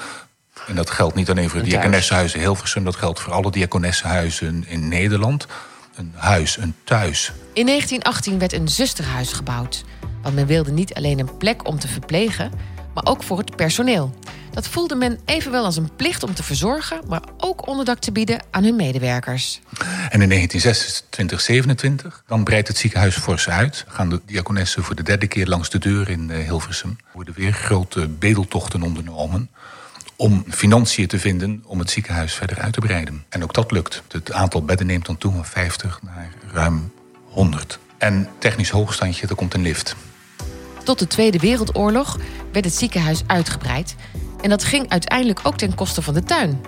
en 0.68 0.76
dat 0.76 0.90
geldt 0.90 1.16
niet 1.16 1.30
alleen 1.30 1.50
voor 1.50 1.60
het 1.60 1.70
diakonessenhuis 1.70 2.34
in 2.34 2.40
Hilversum... 2.40 2.84
dat 2.84 2.96
geldt 2.96 3.20
voor 3.20 3.34
alle 3.34 3.52
diakonessenhuizen 3.52 4.64
in 4.68 4.88
Nederland. 4.88 5.48
Een 5.96 6.14
huis, 6.16 6.58
een 6.58 6.76
thuis. 6.84 7.32
In 7.54 7.66
1918 7.66 8.40
werd 8.40 8.54
een 8.54 8.68
zusterhuis 8.68 9.34
gebouwd. 9.34 9.84
Want 10.22 10.36
men 10.36 10.46
wilde 10.46 10.72
niet 10.72 10.94
alleen 10.94 11.20
een 11.20 11.38
plek 11.38 11.68
om 11.68 11.80
te 11.80 11.88
verplegen... 11.88 12.52
maar 12.94 13.06
ook 13.06 13.24
voor 13.24 13.38
het 13.38 13.56
personeel. 13.56 14.14
Dat 14.52 14.68
voelde 14.68 14.96
men 14.96 15.20
evenwel 15.26 15.66
als 15.66 15.78
een 15.78 15.96
plicht 15.96 16.24
om 16.24 16.34
te 16.34 16.44
verzorgen, 16.44 17.02
maar 17.08 17.22
ook 17.38 17.68
onderdak 17.68 18.00
te 18.00 18.12
bieden 18.12 18.44
aan 18.52 18.64
hun 18.64 18.76
medewerkers. 18.76 19.62
En 20.10 20.22
in 20.22 20.30
1926, 20.30 21.42
27, 21.42 22.24
dan 22.28 22.44
breidt 22.44 22.68
het 22.68 22.78
ziekenhuis 22.78 23.18
fors 23.18 23.50
uit. 23.50 23.86
Gaan 23.88 24.10
de 24.10 24.22
diakonessen 24.26 24.84
voor 24.84 24.96
de 24.96 25.04
derde 25.04 25.28
keer 25.28 25.48
langs 25.48 25.70
de 25.70 25.80
deur 25.80 26.10
in 26.10 26.30
eh, 26.30 26.44
Hilversum. 26.44 26.98
Er 26.98 27.12
worden 27.14 27.34
weer 27.34 27.54
grote 27.54 28.08
bedeltochten 28.08 28.82
ondernomen 28.82 29.50
om 30.16 30.46
financiën 30.50 31.08
te 31.08 31.20
vinden 31.20 31.64
om 31.66 31.80
het 31.80 31.90
ziekenhuis 31.90 32.34
verder 32.34 32.60
uit 32.60 32.74
te 32.74 32.80
breiden. 32.80 33.24
En 33.30 33.44
ook 33.44 33.54
dat 33.54 33.72
lukt. 33.72 34.04
Het 34.08 34.32
aantal 34.32 34.64
bedden 34.64 34.88
neemt 34.88 35.06
dan 35.06 35.18
toe 35.18 35.32
van 35.32 35.46
50 35.46 36.00
naar 36.02 36.30
ruim 36.52 36.92
100. 37.24 37.80
En 37.98 38.30
technisch 38.38 38.70
hoogstandje, 38.70 39.28
er 39.28 39.36
komt 39.36 39.54
een 39.54 39.62
lift. 39.62 39.96
Tot 40.84 41.00
de 41.00 41.08
Tweede 41.08 41.40
Wereldoorlog 41.40 42.18
werd 42.52 42.66
het 42.66 42.74
ziekenhuis 42.74 43.22
uitgebreid 43.28 43.96
en 44.42 44.50
dat 44.50 44.64
ging 44.64 44.90
uiteindelijk 44.90 45.40
ook 45.44 45.58
ten 45.58 45.76
koste 45.76 46.02
van 46.02 46.14
de 46.14 46.24
tuin. 46.24 46.62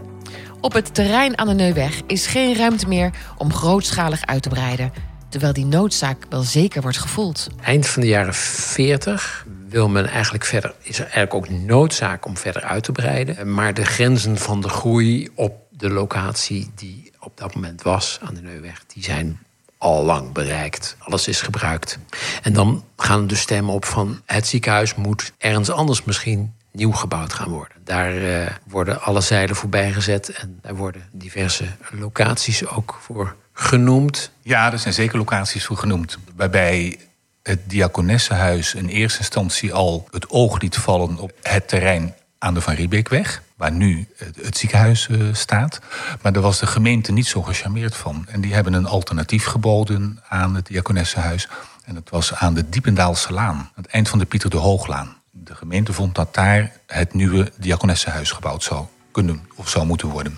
Op 0.61 0.73
het 0.73 0.93
terrein 0.93 1.37
aan 1.37 1.47
de 1.47 1.53
Neuweg 1.53 2.01
is 2.07 2.27
geen 2.27 2.55
ruimte 2.55 2.87
meer 2.87 3.11
om 3.37 3.53
grootschalig 3.53 4.25
uit 4.25 4.41
te 4.41 4.49
breiden. 4.49 4.93
Terwijl 5.29 5.53
die 5.53 5.65
noodzaak 5.65 6.25
wel 6.29 6.41
zeker 6.41 6.81
wordt 6.81 6.97
gevoeld. 6.97 7.47
Eind 7.61 7.87
van 7.87 8.01
de 8.01 8.07
jaren 8.07 8.33
40 8.33 9.45
wil 9.69 9.89
men 9.89 10.07
eigenlijk 10.07 10.45
verder, 10.45 10.73
is 10.81 10.99
er 10.99 11.03
eigenlijk 11.03 11.33
ook 11.33 11.49
noodzaak 11.49 12.25
om 12.25 12.37
verder 12.37 12.61
uit 12.61 12.83
te 12.83 12.91
breiden. 12.91 13.53
Maar 13.53 13.73
de 13.73 13.85
grenzen 13.85 14.37
van 14.37 14.61
de 14.61 14.69
groei 14.69 15.29
op 15.35 15.55
de 15.69 15.89
locatie 15.89 16.71
die 16.75 17.11
op 17.19 17.37
dat 17.37 17.55
moment 17.55 17.81
was 17.81 18.19
aan 18.21 18.33
de 18.33 18.41
Neuweg, 18.41 18.83
die 18.85 19.03
zijn 19.03 19.39
al 19.83 20.03
lang 20.03 20.31
bereikt. 20.31 20.95
Alles 20.99 21.27
is 21.27 21.41
gebruikt. 21.41 21.97
En 22.41 22.53
dan 22.53 22.83
gaan 22.97 23.27
de 23.27 23.35
stemmen 23.35 23.73
op 23.73 23.85
van 23.85 24.21
het 24.25 24.47
ziekenhuis 24.47 24.95
moet 24.95 25.33
ergens 25.37 25.69
anders 25.69 26.03
misschien 26.03 26.53
nieuw 26.71 26.91
gebouwd 26.91 27.33
gaan 27.33 27.49
worden. 27.49 27.77
Daar 27.83 28.13
uh, 28.13 28.45
worden 28.67 29.01
alle 29.01 29.21
zeilen 29.21 29.55
voorbij 29.55 29.91
gezet 29.91 30.29
en 30.29 30.59
daar 30.61 30.75
worden 30.75 31.09
diverse 31.11 31.65
locaties 31.91 32.67
ook 32.67 32.99
voor 33.01 33.35
genoemd. 33.53 34.31
Ja, 34.41 34.71
er 34.71 34.79
zijn 34.79 34.93
zeker 34.93 35.17
locaties 35.17 35.65
voor 35.65 35.77
genoemd. 35.77 36.17
Waarbij 36.35 36.99
het 37.43 37.59
Diakonessenhuis 37.69 38.73
in 38.73 38.87
eerste 38.87 39.19
instantie 39.19 39.73
al 39.73 40.07
het 40.11 40.29
oog 40.29 40.61
liet 40.61 40.77
vallen 40.77 41.17
op 41.19 41.31
het 41.41 41.67
terrein 41.67 42.15
aan 42.39 42.53
de 42.53 42.61
Van 42.61 42.73
Riebeekweg, 42.73 43.43
waar 43.63 43.71
nu 43.71 44.07
het, 44.17 44.57
ziekenhuis 44.57 45.07
uh, 45.07 45.33
staat. 45.33 45.79
Maar 46.21 46.33
daar 46.33 46.41
was 46.41 46.59
de 46.59 46.67
gemeente 46.67 47.11
niet 47.11 47.27
zo 47.27 47.41
gecharmeerd 47.41 47.95
van. 47.95 48.25
En 48.27 48.41
die 48.41 48.53
hebben 48.53 48.73
een 48.73 48.85
alternatief 48.85 49.45
geboden 49.45 50.19
aan 50.29 50.55
het 50.55 50.65
Diakonessenhuis. 50.65 51.47
En 51.85 51.93
dat 51.93 52.09
was 52.09 52.33
aan 52.33 52.53
de 52.53 52.69
Diependaalse 52.69 53.33
Laan, 53.33 53.55
aan 53.55 53.71
het 53.75 53.87
eind 53.87 54.09
van 54.09 54.19
de 54.19 54.25
Pieter 54.25 54.49
de 54.49 54.57
Hooglaan 54.57 55.21
de 55.35 55.55
gemeente 55.55 55.93
vond 55.93 56.15
dat 56.15 56.33
daar 56.33 56.71
het 56.87 57.13
nieuwe 57.13 57.51
diakonessenhuis 57.57 58.31
gebouwd 58.31 58.63
zou 58.63 58.85
kunnen 59.11 59.47
of 59.55 59.69
zou 59.69 59.85
moeten 59.85 60.07
worden. 60.07 60.37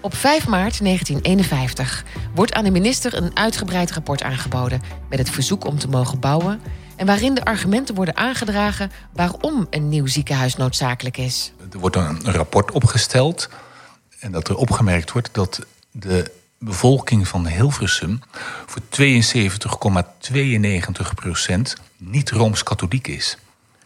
Op 0.00 0.14
5 0.14 0.46
maart 0.46 0.78
1951 0.84 2.04
wordt 2.34 2.52
aan 2.52 2.64
de 2.64 2.70
minister 2.70 3.14
een 3.14 3.36
uitgebreid 3.36 3.92
rapport 3.92 4.22
aangeboden 4.22 4.80
met 5.08 5.18
het 5.18 5.30
verzoek 5.30 5.64
om 5.64 5.78
te 5.78 5.88
mogen 5.88 6.20
bouwen 6.20 6.60
en 6.96 7.06
waarin 7.06 7.34
de 7.34 7.44
argumenten 7.44 7.94
worden 7.94 8.16
aangedragen 8.16 8.90
waarom 9.12 9.66
een 9.70 9.88
nieuw 9.88 10.06
ziekenhuis 10.06 10.56
noodzakelijk 10.56 11.16
is. 11.16 11.52
Er 11.72 11.78
wordt 11.78 11.96
een 11.96 12.32
rapport 12.32 12.70
opgesteld 12.70 13.48
En 14.20 14.32
dat 14.32 14.48
er 14.48 14.56
opgemerkt 14.56 15.12
wordt 15.12 15.28
dat 15.32 15.66
de 15.90 16.32
bevolking 16.58 17.28
van 17.28 17.46
Hilversum 17.46 18.20
voor 18.66 18.82
72,92 19.00 21.14
procent 21.14 21.76
niet 21.96 22.30
rooms-katholiek 22.30 23.06
is. 23.06 23.38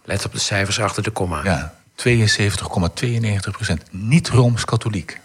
Let 0.04 0.24
op 0.24 0.32
de 0.32 0.38
cijfers 0.38 0.80
achter 0.80 1.02
de 1.02 1.10
komma. 1.10 1.44
Ja, 1.44 1.74
72,92 1.94 3.50
procent 3.50 3.82
niet 3.90 4.28
rooms-katholiek. 4.28 5.20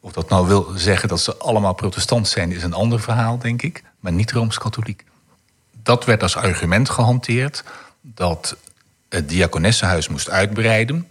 Of 0.00 0.12
dat 0.12 0.28
nou 0.28 0.46
wil 0.46 0.72
zeggen 0.74 1.08
dat 1.08 1.20
ze 1.20 1.36
allemaal 1.36 1.74
protestant 1.74 2.28
zijn, 2.28 2.52
is 2.52 2.62
een 2.62 2.72
ander 2.72 3.00
verhaal, 3.00 3.38
denk 3.38 3.62
ik. 3.62 3.82
Maar 4.00 4.12
niet 4.12 4.32
rooms-katholiek. 4.32 5.04
Dat 5.82 6.04
werd 6.04 6.22
als 6.22 6.36
argument 6.36 6.90
gehanteerd 6.90 7.64
dat 8.00 8.56
het 9.08 9.28
diakonessenhuis 9.28 10.08
moest 10.08 10.30
uitbreiden. 10.30 11.08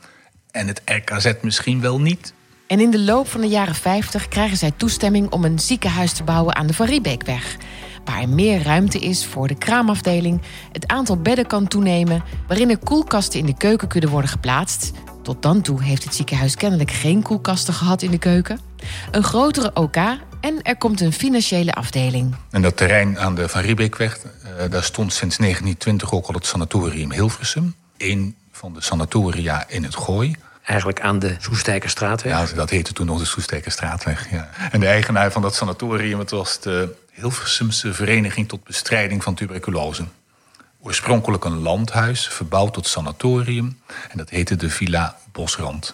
En 0.51 0.67
het 0.67 0.81
RKZ 0.85 1.33
misschien 1.41 1.81
wel 1.81 1.99
niet. 1.99 2.33
En 2.67 2.79
in 2.79 2.91
de 2.91 2.99
loop 2.99 3.27
van 3.27 3.41
de 3.41 3.47
jaren 3.47 3.75
50 3.75 4.27
krijgen 4.27 4.57
zij 4.57 4.71
toestemming 4.77 5.31
om 5.31 5.45
een 5.45 5.59
ziekenhuis 5.59 6.13
te 6.13 6.23
bouwen 6.23 6.55
aan 6.55 6.67
de 6.67 6.73
Van 6.73 6.85
Riebeekweg. 6.85 7.57
Waar 8.05 8.21
er 8.21 8.29
meer 8.29 8.63
ruimte 8.63 8.99
is 8.99 9.25
voor 9.25 9.47
de 9.47 9.57
kraamafdeling, 9.57 10.41
het 10.71 10.87
aantal 10.87 11.17
bedden 11.17 11.47
kan 11.47 11.67
toenemen, 11.67 12.23
waarin 12.47 12.69
er 12.69 12.77
koelkasten 12.77 13.39
in 13.39 13.45
de 13.45 13.57
keuken 13.57 13.87
kunnen 13.87 14.09
worden 14.09 14.29
geplaatst. 14.29 14.91
Tot 15.23 15.41
dan 15.41 15.61
toe 15.61 15.83
heeft 15.83 16.03
het 16.03 16.15
ziekenhuis 16.15 16.55
kennelijk 16.55 16.91
geen 16.91 17.21
koelkasten 17.21 17.73
gehad 17.73 18.01
in 18.01 18.11
de 18.11 18.17
keuken. 18.17 18.59
Een 19.11 19.23
grotere 19.23 19.71
OK 19.73 19.97
en 20.39 20.61
er 20.61 20.77
komt 20.77 21.01
een 21.01 21.13
financiële 21.13 21.73
afdeling. 21.73 22.35
En 22.49 22.61
dat 22.61 22.77
terrein 22.77 23.19
aan 23.19 23.35
de 23.35 23.49
Van 23.49 23.61
Riebeekweg, 23.61 24.17
eh, 24.17 24.69
daar 24.69 24.83
stond 24.83 25.13
sinds 25.13 25.37
1920 25.37 26.11
ook 26.13 26.27
al 26.27 26.33
het 26.33 26.45
sanatorium 26.45 27.11
Hilversum. 27.11 27.75
Een 27.97 28.35
van 28.51 28.73
de 28.73 28.81
sanatoria 28.81 29.67
in 29.67 29.83
het 29.83 29.95
Gooi. 29.95 30.35
Eigenlijk 30.63 31.01
aan 31.01 31.19
de 31.19 31.35
Soestijkerstraatweg. 31.39 32.49
Ja, 32.49 32.55
dat 32.55 32.69
heette 32.69 32.93
toen 32.93 33.05
nog 33.05 33.19
de 33.19 33.25
Soestijkerstraatweg. 33.25 34.31
Ja. 34.31 34.49
En 34.71 34.79
de 34.79 34.87
eigenaar 34.87 35.31
van 35.31 35.41
dat 35.41 35.55
sanatorium 35.55 36.19
het 36.19 36.31
was 36.31 36.59
de 36.59 36.95
Hilversumse 37.11 37.93
Vereniging 37.93 38.47
tot 38.47 38.63
Bestrijding 38.63 39.23
van 39.23 39.35
Tuberculose. 39.35 40.03
Oorspronkelijk 40.81 41.45
een 41.45 41.59
landhuis, 41.59 42.27
verbouwd 42.27 42.73
tot 42.73 42.87
sanatorium. 42.87 43.79
En 44.09 44.17
dat 44.17 44.29
heette 44.29 44.55
de 44.55 44.69
Villa 44.69 45.17
Bosrand. 45.31 45.93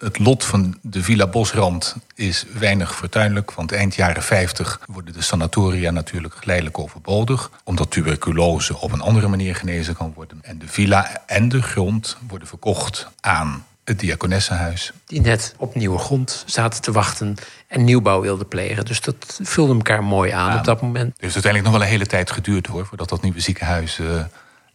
Het 0.00 0.18
lot 0.18 0.44
van 0.44 0.78
de 0.82 1.02
Villa 1.02 1.26
Bosrand 1.26 1.96
is 2.14 2.44
weinig 2.58 2.94
fortuinlijk. 2.94 3.52
Want 3.52 3.72
eind 3.72 3.94
jaren 3.94 4.22
50 4.22 4.80
worden 4.86 5.14
de 5.14 5.22
sanatoria 5.22 5.90
natuurlijk 5.90 6.34
geleidelijk 6.34 6.78
overbodig. 6.78 7.50
Omdat 7.64 7.90
tuberculose 7.90 8.78
op 8.78 8.92
een 8.92 9.00
andere 9.00 9.28
manier 9.28 9.54
genezen 9.54 9.94
kan 9.96 10.12
worden. 10.14 10.38
En 10.42 10.58
de 10.58 10.68
villa 10.68 11.22
en 11.26 11.48
de 11.48 11.62
grond 11.62 12.16
worden 12.28 12.48
verkocht 12.48 13.08
aan 13.20 13.64
het 13.84 13.98
diakonessenhuis. 14.00 14.92
Die 15.06 15.20
net 15.20 15.54
op 15.56 15.74
nieuwe 15.74 15.98
grond 15.98 16.42
zaten 16.46 16.82
te 16.82 16.92
wachten 16.92 17.34
en 17.68 17.84
nieuwbouw 17.84 18.20
wilden 18.20 18.48
plegen. 18.48 18.84
Dus 18.84 19.00
dat 19.00 19.40
vulde 19.42 19.72
elkaar 19.74 20.04
mooi 20.04 20.30
aan 20.30 20.52
Ja. 20.52 20.58
op 20.58 20.64
dat 20.64 20.80
moment. 20.82 21.14
Dus 21.18 21.32
uiteindelijk 21.34 21.64
nog 21.64 21.72
wel 21.72 21.82
een 21.82 21.92
hele 21.92 22.06
tijd 22.06 22.30
geduurd 22.30 22.66
hoor, 22.66 22.86
voordat 22.86 23.08
dat 23.08 23.22
nieuwe 23.22 23.40
ziekenhuis 23.40 23.98
eh, 23.98 24.06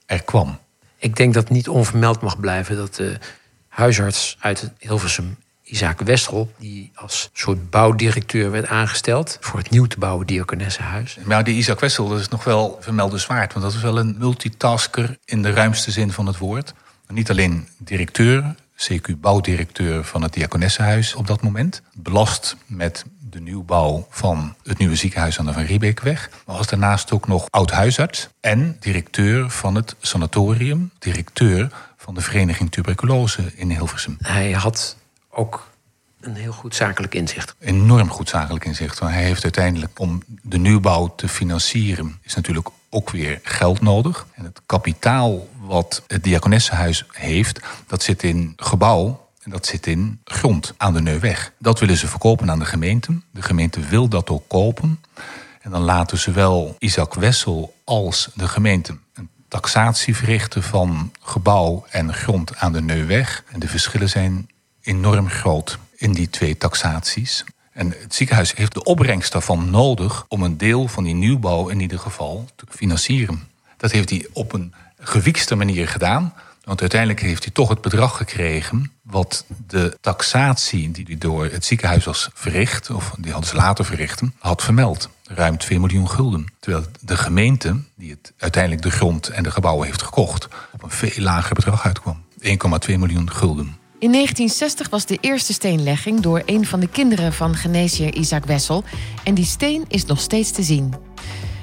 er 0.05 0.23
kwam. 0.23 0.57
Ik 0.97 1.15
denk 1.15 1.33
dat 1.33 1.43
het 1.43 1.51
niet 1.51 1.69
onvermeld 1.69 2.21
mag 2.21 2.39
blijven 2.39 2.75
dat 2.75 2.95
de 2.95 3.17
huisarts 3.75 4.37
uit 4.39 4.71
Hilversum, 4.79 5.37
Isaac 5.63 5.99
Westrop, 5.99 6.55
die 6.59 6.91
als 6.95 7.29
soort 7.33 7.69
bouwdirecteur 7.69 8.51
werd 8.51 8.67
aangesteld 8.67 9.37
voor 9.41 9.59
het 9.59 9.69
nieuw 9.69 9.85
te 9.85 9.99
bouwen 9.99 10.27
Diakonessenhuis. 10.27 11.17
Maar 11.23 11.43
die 11.43 11.55
Isaac 11.55 11.79
dat 11.79 12.19
is 12.19 12.29
nog 12.29 12.43
wel 12.43 12.77
vermeldenswaard, 12.79 13.53
want 13.53 13.65
dat 13.65 13.73
is 13.73 13.81
wel 13.81 13.99
een 13.99 14.15
multitasker 14.17 15.17
in 15.25 15.41
de 15.41 15.51
ruimste 15.51 15.91
zin 15.91 16.11
van 16.11 16.25
het 16.27 16.37
woord. 16.37 16.73
Niet 17.07 17.29
alleen 17.29 17.67
directeur, 17.77 18.55
CQ 18.77 19.19
bouwdirecteur 19.19 20.03
van 20.03 20.21
het 20.21 20.33
Diakonessenhuis 20.33 21.15
op 21.15 21.27
dat 21.27 21.41
moment, 21.41 21.81
belast 21.93 22.55
met 22.65 23.05
de 23.29 23.39
nieuwbouw 23.39 24.07
van 24.09 24.55
het 24.63 24.77
nieuwe 24.77 24.95
ziekenhuis 24.95 25.39
aan 25.39 25.45
de 25.45 25.53
Van 25.53 25.63
Riebeekweg, 25.63 26.29
maar 26.45 26.55
was 26.55 26.67
daarnaast 26.67 27.11
ook 27.11 27.27
nog 27.27 27.47
oud-huisarts 27.49 28.29
en 28.39 28.77
directeur 28.79 29.49
van 29.49 29.75
het 29.75 29.95
sanatorium, 29.99 30.91
directeur 30.99 31.71
van 32.05 32.13
de 32.13 32.21
Vereniging 32.21 32.71
Tuberculose 32.71 33.51
in 33.55 33.71
Hilversum. 33.71 34.17
Hij 34.19 34.51
had 34.51 34.97
ook 35.29 35.69
een 36.19 36.35
heel 36.35 36.51
goed 36.51 36.75
zakelijk 36.75 37.15
inzicht. 37.15 37.55
enorm 37.59 38.09
goed 38.09 38.29
zakelijk 38.29 38.65
inzicht. 38.65 38.99
Want 38.99 39.11
hij 39.11 39.23
heeft 39.23 39.43
uiteindelijk 39.43 39.99
om 39.99 40.23
de 40.41 40.57
nieuwbouw 40.57 41.13
te 41.15 41.27
financieren, 41.27 42.19
is 42.21 42.35
natuurlijk 42.35 42.69
ook 42.89 43.09
weer 43.09 43.39
geld 43.43 43.81
nodig. 43.81 44.27
En 44.33 44.43
het 44.43 44.61
kapitaal 44.65 45.47
wat 45.59 46.03
het 46.07 46.23
Diakonessenhuis 46.23 47.05
heeft, 47.11 47.59
dat 47.87 48.03
zit 48.03 48.23
in 48.23 48.53
gebouw 48.55 49.29
en 49.43 49.51
dat 49.51 49.65
zit 49.65 49.87
in 49.87 50.19
grond 50.23 50.73
aan 50.77 50.93
de 50.93 51.01
Neuweg. 51.01 51.51
Dat 51.57 51.79
willen 51.79 51.97
ze 51.97 52.07
verkopen 52.07 52.49
aan 52.49 52.59
de 52.59 52.65
gemeente. 52.65 53.21
De 53.31 53.41
gemeente 53.41 53.79
wil 53.79 54.07
dat 54.07 54.29
ook 54.29 54.47
kopen. 54.47 54.99
En 55.61 55.71
dan 55.71 55.81
laten 55.81 56.17
zowel 56.17 56.75
Isaac 56.79 57.13
Wessel 57.13 57.75
als 57.83 58.29
de 58.33 58.47
gemeente 58.47 58.97
een 59.13 59.29
taxatie 59.55 60.15
verrichten 60.15 60.63
van 60.63 61.11
gebouw 61.21 61.85
en 61.89 62.13
grond 62.13 62.55
aan 62.55 62.73
de 62.73 62.81
Neuweg. 62.81 63.43
En 63.51 63.59
de 63.59 63.67
verschillen 63.67 64.09
zijn 64.09 64.49
enorm 64.81 65.29
groot 65.29 65.77
in 65.95 66.13
die 66.13 66.29
twee 66.29 66.57
taxaties. 66.57 67.43
En 67.71 67.93
het 68.01 68.15
ziekenhuis 68.15 68.55
heeft 68.55 68.73
de 68.73 68.83
opbrengst 68.83 69.31
daarvan 69.31 69.69
nodig 69.69 70.25
om 70.27 70.43
een 70.43 70.57
deel 70.57 70.87
van 70.87 71.03
die 71.03 71.13
nieuwbouw 71.13 71.67
in 71.67 71.79
ieder 71.79 71.99
geval 71.99 72.45
te 72.55 72.65
financieren. 72.69 73.47
Dat 73.77 73.91
heeft 73.91 74.09
hij 74.09 74.27
op 74.33 74.53
een 74.53 74.73
gewiekste 74.99 75.55
manier 75.55 75.87
gedaan. 75.87 76.33
Want 76.63 76.81
uiteindelijk 76.81 77.21
heeft 77.21 77.43
hij 77.43 77.53
toch 77.53 77.69
het 77.69 77.81
bedrag 77.81 78.17
gekregen 78.17 78.91
wat 79.01 79.45
de 79.67 79.97
taxatie 80.01 80.91
die 80.91 81.05
hij 81.07 81.17
door 81.17 81.45
het 81.45 81.65
ziekenhuis 81.65 82.05
was 82.05 82.29
verricht, 82.33 82.89
of 82.89 83.15
die 83.17 83.31
hadden 83.31 83.49
ze 83.49 83.55
later 83.55 83.85
verrichten, 83.85 84.33
had 84.39 84.63
vermeld. 84.63 85.09
Ruim 85.27 85.57
2 85.57 85.79
miljoen 85.79 86.09
gulden. 86.09 86.45
Terwijl 86.59 86.85
de 87.01 87.17
gemeente, 87.17 87.81
die 87.95 88.11
het 88.11 88.33
uiteindelijk 88.37 88.83
de 88.83 88.91
grond 88.91 89.27
en 89.29 89.43
de 89.43 89.51
gebouwen 89.51 89.85
heeft 89.85 90.01
gekocht, 90.01 90.47
op 90.73 90.83
een 90.83 90.89
veel 90.89 91.23
lager 91.23 91.55
bedrag 91.55 91.85
uitkwam. 91.85 92.23
1,2 92.41 92.49
miljoen 92.97 93.31
gulden. 93.31 93.77
In 93.99 94.11
1960 94.11 94.89
was 94.89 95.05
de 95.05 95.17
eerste 95.21 95.53
steenlegging 95.53 96.19
door 96.19 96.41
een 96.45 96.65
van 96.65 96.79
de 96.79 96.87
kinderen 96.87 97.33
van 97.33 97.55
geneesheer 97.55 98.15
Isaac 98.15 98.45
Wessel. 98.45 98.83
En 99.23 99.33
die 99.33 99.45
steen 99.45 99.85
is 99.87 100.05
nog 100.05 100.19
steeds 100.19 100.51
te 100.51 100.63
zien. 100.63 100.93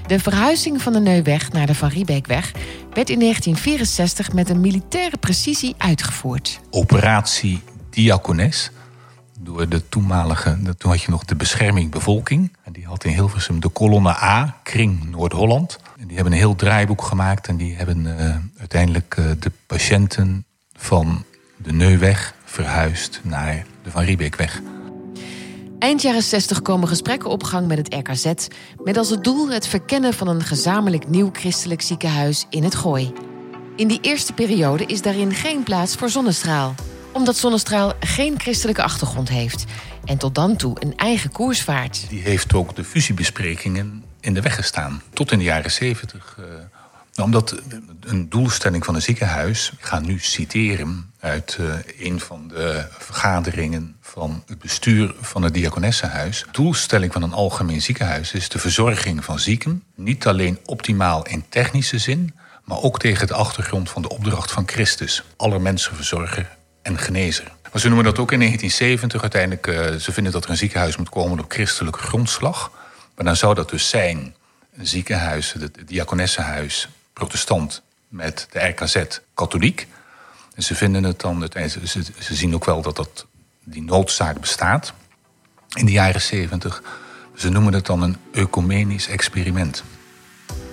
De 0.06 0.18
verhuizing 0.18 0.82
van 0.82 0.92
de 0.92 1.00
Neuweg 1.00 1.52
naar 1.52 1.66
de 1.66 1.74
Van 1.74 1.88
Riebeekweg 1.88 2.52
werd 2.92 3.10
in 3.10 3.18
1964 3.18 4.32
met 4.32 4.48
een 4.48 4.60
militaire 4.60 5.16
precisie 5.16 5.74
uitgevoerd. 5.78 6.60
operatie 6.70 7.60
Diakones. 7.90 8.70
Door 9.44 9.68
de 9.68 9.88
toenmalige, 9.88 10.58
toen 10.78 10.90
had 10.90 11.02
je 11.02 11.10
nog 11.10 11.24
de 11.24 11.34
bescherming 11.34 11.90
bevolking. 11.90 12.52
En 12.62 12.72
die 12.72 12.86
had 12.86 13.04
in 13.04 13.12
Hilversum 13.12 13.60
de 13.60 13.68
kolonne 13.68 14.22
A, 14.22 14.56
Kring 14.62 15.10
Noord-Holland. 15.10 15.78
En 15.98 16.06
die 16.06 16.14
hebben 16.14 16.32
een 16.32 16.38
heel 16.38 16.54
draaiboek 16.54 17.02
gemaakt. 17.02 17.48
En 17.48 17.56
die 17.56 17.74
hebben 17.74 18.18
eh, 18.18 18.36
uiteindelijk 18.58 19.14
eh, 19.18 19.24
de 19.38 19.52
patiënten 19.66 20.44
van 20.72 21.24
de 21.56 21.72
Neuweg 21.72 22.34
verhuisd 22.44 23.20
naar 23.22 23.64
de 23.82 23.90
Van 23.90 24.02
Riebeekweg. 24.02 24.60
Eind 25.78 26.02
jaren 26.02 26.22
60 26.22 26.62
komen 26.62 26.88
gesprekken 26.88 27.30
op 27.30 27.42
gang 27.44 27.66
met 27.66 27.78
het 27.78 27.94
RKZ... 27.94 28.32
met 28.84 28.96
als 28.96 29.20
doel 29.20 29.50
het 29.50 29.66
verkennen 29.66 30.14
van 30.14 30.28
een 30.28 30.42
gezamenlijk 30.42 31.08
nieuw 31.08 31.30
christelijk 31.32 31.82
ziekenhuis 31.82 32.46
in 32.50 32.64
het 32.64 32.74
Gooi. 32.74 33.12
In 33.76 33.88
die 33.88 33.98
eerste 34.00 34.32
periode 34.32 34.86
is 34.86 35.02
daarin 35.02 35.34
geen 35.34 35.62
plaats 35.62 35.94
voor 35.94 36.08
zonnestraal. 36.08 36.74
Omdat 37.12 37.36
zonnestraal 37.36 37.92
geen 38.00 38.40
christelijke 38.40 38.82
achtergrond 38.82 39.28
heeft... 39.28 39.64
en 40.04 40.18
tot 40.18 40.34
dan 40.34 40.56
toe 40.56 40.76
een 40.80 40.96
eigen 40.96 41.32
koers 41.32 41.62
vaart. 41.62 42.06
Die 42.08 42.22
heeft 42.22 42.54
ook 42.54 42.76
de 42.76 42.84
fusiebesprekingen 42.84 44.04
in 44.20 44.34
de 44.34 44.40
weg 44.40 44.54
gestaan. 44.54 45.02
Tot 45.12 45.32
in 45.32 45.38
de 45.38 45.44
jaren 45.44 45.70
zeventig. 45.70 46.36
nou, 47.14 47.28
omdat 47.28 47.56
een 48.00 48.28
doelstelling 48.28 48.84
van 48.84 48.94
een 48.94 49.02
ziekenhuis, 49.02 49.72
ik 49.78 49.84
ga 49.84 50.00
nu 50.00 50.18
citeren 50.18 51.12
uit 51.20 51.56
eh, 51.60 52.06
een 52.06 52.20
van 52.20 52.48
de 52.48 52.86
vergaderingen 52.98 53.96
van 54.00 54.42
het 54.46 54.58
bestuur 54.58 55.14
van 55.20 55.42
het 55.42 55.54
Diakonessenhuis. 55.54 56.44
Doelstelling 56.52 57.12
van 57.12 57.22
een 57.22 57.32
algemeen 57.32 57.82
ziekenhuis 57.82 58.32
is 58.32 58.48
de 58.48 58.58
verzorging 58.58 59.24
van 59.24 59.38
zieken, 59.38 59.82
niet 59.94 60.26
alleen 60.26 60.58
optimaal 60.64 61.26
in 61.26 61.44
technische 61.48 61.98
zin, 61.98 62.34
maar 62.64 62.82
ook 62.82 62.98
tegen 62.98 63.26
de 63.26 63.34
achtergrond 63.34 63.90
van 63.90 64.02
de 64.02 64.08
opdracht 64.08 64.52
van 64.52 64.68
Christus, 64.68 65.22
allermensenverzorger 65.36 66.60
en 66.82 66.98
genezer. 66.98 67.52
Maar 67.72 67.80
ze 67.80 67.86
noemen 67.86 68.04
dat 68.04 68.18
ook 68.18 68.32
in 68.32 68.38
1970 68.38 69.20
uiteindelijk. 69.22 69.66
eh, 69.66 70.00
ze 70.00 70.12
vinden 70.12 70.32
dat 70.32 70.44
er 70.44 70.50
een 70.50 70.56
ziekenhuis 70.56 70.96
moet 70.96 71.08
komen 71.08 71.38
op 71.38 71.52
christelijke 71.52 71.98
grondslag. 71.98 72.70
Maar 73.14 73.24
dan 73.24 73.36
zou 73.36 73.54
dat 73.54 73.70
dus 73.70 73.88
zijn 73.88 74.34
een 74.76 74.86
ziekenhuis, 74.86 75.52
het 75.52 75.78
diakonessenhuis, 75.86 76.88
protestant 77.12 77.82
met 78.08 78.46
de 78.50 78.58
RKZ 78.66 79.02
katholiek. 79.34 79.86
En 80.54 80.62
ze 80.62 80.74
vinden 80.74 81.04
het 81.04 81.20
dan, 81.20 81.40
uiteindelijk- 81.40 81.92
ze 82.18 82.34
zien 82.34 82.54
ook 82.54 82.64
wel 82.64 82.82
dat, 82.82 82.96
dat 82.96 83.26
die 83.64 83.82
noodzaak 83.82 84.40
bestaat 84.40 84.92
in 85.74 85.86
de 85.86 85.92
jaren 85.92 86.20
70. 86.20 86.82
Ze 87.36 87.48
noemen 87.48 87.72
het 87.72 87.86
dan 87.86 88.02
een 88.02 88.16
ecumenisch 88.32 89.08
experiment. 89.08 89.82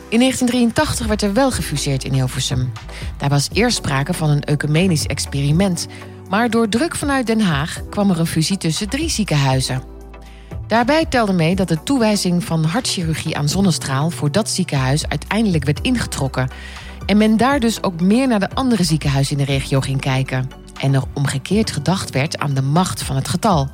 In 0.09 0.19
1983 0.19 1.07
werd 1.07 1.21
er 1.21 1.33
wel 1.33 1.51
gefuseerd 1.51 2.03
in 2.03 2.13
Hilversum. 2.13 2.71
Daar 3.17 3.29
was 3.29 3.49
eerst 3.53 3.77
sprake 3.77 4.13
van 4.13 4.29
een 4.29 4.43
ecumenisch 4.43 5.05
experiment... 5.05 5.87
Maar 6.29 6.49
door 6.49 6.69
druk 6.69 6.95
vanuit 6.95 7.27
Den 7.27 7.41
Haag 7.41 7.81
kwam 7.89 8.09
er 8.09 8.19
een 8.19 8.27
fusie 8.27 8.57
tussen 8.57 8.89
drie 8.89 9.09
ziekenhuizen. 9.09 9.83
Daarbij 10.67 11.05
telde 11.05 11.33
mee 11.33 11.55
dat 11.55 11.67
de 11.67 11.83
toewijzing 11.83 12.43
van 12.43 12.63
hartchirurgie 12.63 13.37
aan 13.37 13.49
zonnestraal 13.49 14.09
voor 14.09 14.31
dat 14.31 14.49
ziekenhuis 14.49 15.07
uiteindelijk 15.07 15.65
werd 15.65 15.81
ingetrokken. 15.81 16.49
En 17.05 17.17
men 17.17 17.37
daar 17.37 17.59
dus 17.59 17.83
ook 17.83 18.01
meer 18.01 18.27
naar 18.27 18.39
de 18.39 18.49
andere 18.53 18.83
ziekenhuizen 18.83 19.37
in 19.37 19.45
de 19.45 19.51
regio 19.51 19.79
ging 19.79 20.01
kijken. 20.01 20.49
En 20.81 20.93
er 20.93 21.03
omgekeerd 21.13 21.71
gedacht 21.71 22.09
werd 22.09 22.37
aan 22.37 22.53
de 22.53 22.61
macht 22.61 23.03
van 23.03 23.15
het 23.15 23.27
getal. 23.27 23.69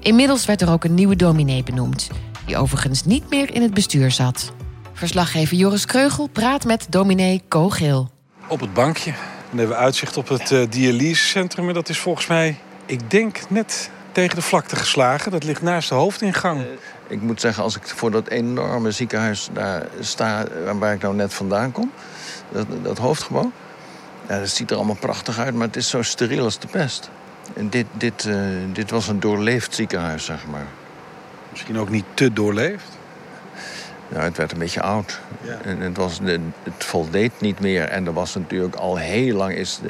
Inmiddels 0.00 0.46
werd 0.46 0.62
er 0.62 0.70
ook 0.70 0.84
een 0.84 0.94
nieuwe 0.94 1.16
dominee 1.16 1.62
benoemd, 1.62 2.08
die 2.46 2.56
overigens 2.56 3.04
niet 3.04 3.30
meer 3.30 3.54
in 3.54 3.62
het 3.62 3.74
bestuur 3.74 4.10
zat. 4.10 4.52
Verslaggever 4.98 5.56
Joris 5.56 5.86
Kreugel 5.86 6.26
praat 6.26 6.64
met 6.64 6.86
dominee 6.88 7.42
Kogeel. 7.48 8.10
Op 8.48 8.60
het 8.60 8.74
bankje. 8.74 9.10
Dan 9.48 9.58
hebben 9.58 9.76
we 9.76 9.82
uitzicht 9.82 10.16
op 10.16 10.28
het 10.28 10.50
uh, 10.50 10.66
dialysecentrum. 10.68 11.68
En 11.68 11.74
dat 11.74 11.88
is 11.88 11.98
volgens 11.98 12.26
mij, 12.26 12.58
ik 12.86 13.10
denk, 13.10 13.40
net 13.48 13.90
tegen 14.12 14.34
de 14.34 14.42
vlakte 14.42 14.76
geslagen. 14.76 15.30
Dat 15.30 15.44
ligt 15.44 15.62
naast 15.62 15.88
de 15.88 15.94
hoofdingang. 15.94 16.60
Uh, 16.60 16.66
ik 17.08 17.22
moet 17.22 17.40
zeggen, 17.40 17.62
als 17.62 17.76
ik 17.76 17.86
voor 17.86 18.10
dat 18.10 18.28
enorme 18.28 18.90
ziekenhuis 18.90 19.48
daar 19.52 19.86
sta... 20.00 20.44
waar 20.78 20.94
ik 20.94 21.02
nou 21.02 21.14
net 21.14 21.34
vandaan 21.34 21.72
kom, 21.72 21.92
dat, 22.52 22.66
dat 22.82 22.98
hoofdgebouw... 22.98 23.52
Ja, 24.28 24.38
dat 24.38 24.48
ziet 24.48 24.70
er 24.70 24.76
allemaal 24.76 24.96
prachtig 25.00 25.38
uit, 25.38 25.54
maar 25.54 25.66
het 25.66 25.76
is 25.76 25.88
zo 25.88 26.02
steriel 26.02 26.44
als 26.44 26.58
de 26.58 26.66
pest. 26.66 27.10
En 27.54 27.70
dit, 27.70 27.86
dit, 27.92 28.24
uh, 28.24 28.36
dit 28.72 28.90
was 28.90 29.08
een 29.08 29.20
doorleefd 29.20 29.74
ziekenhuis, 29.74 30.24
zeg 30.24 30.46
maar. 30.46 30.66
Misschien 31.50 31.78
ook 31.78 31.90
niet 31.90 32.04
te 32.14 32.32
doorleefd? 32.32 32.97
Nou, 34.08 34.24
het 34.24 34.36
werd 34.36 34.52
een 34.52 34.58
beetje 34.58 34.82
oud. 34.82 35.20
Ja. 35.40 35.58
En 35.64 35.80
het, 35.80 35.96
was, 35.96 36.20
het 36.62 36.84
voldeed 36.84 37.32
niet 37.40 37.60
meer. 37.60 37.84
En 37.84 38.06
er 38.06 38.12
was 38.12 38.34
natuurlijk 38.34 38.74
al 38.74 38.96
heel 38.96 39.36
lang 39.36 39.54
is, 39.54 39.80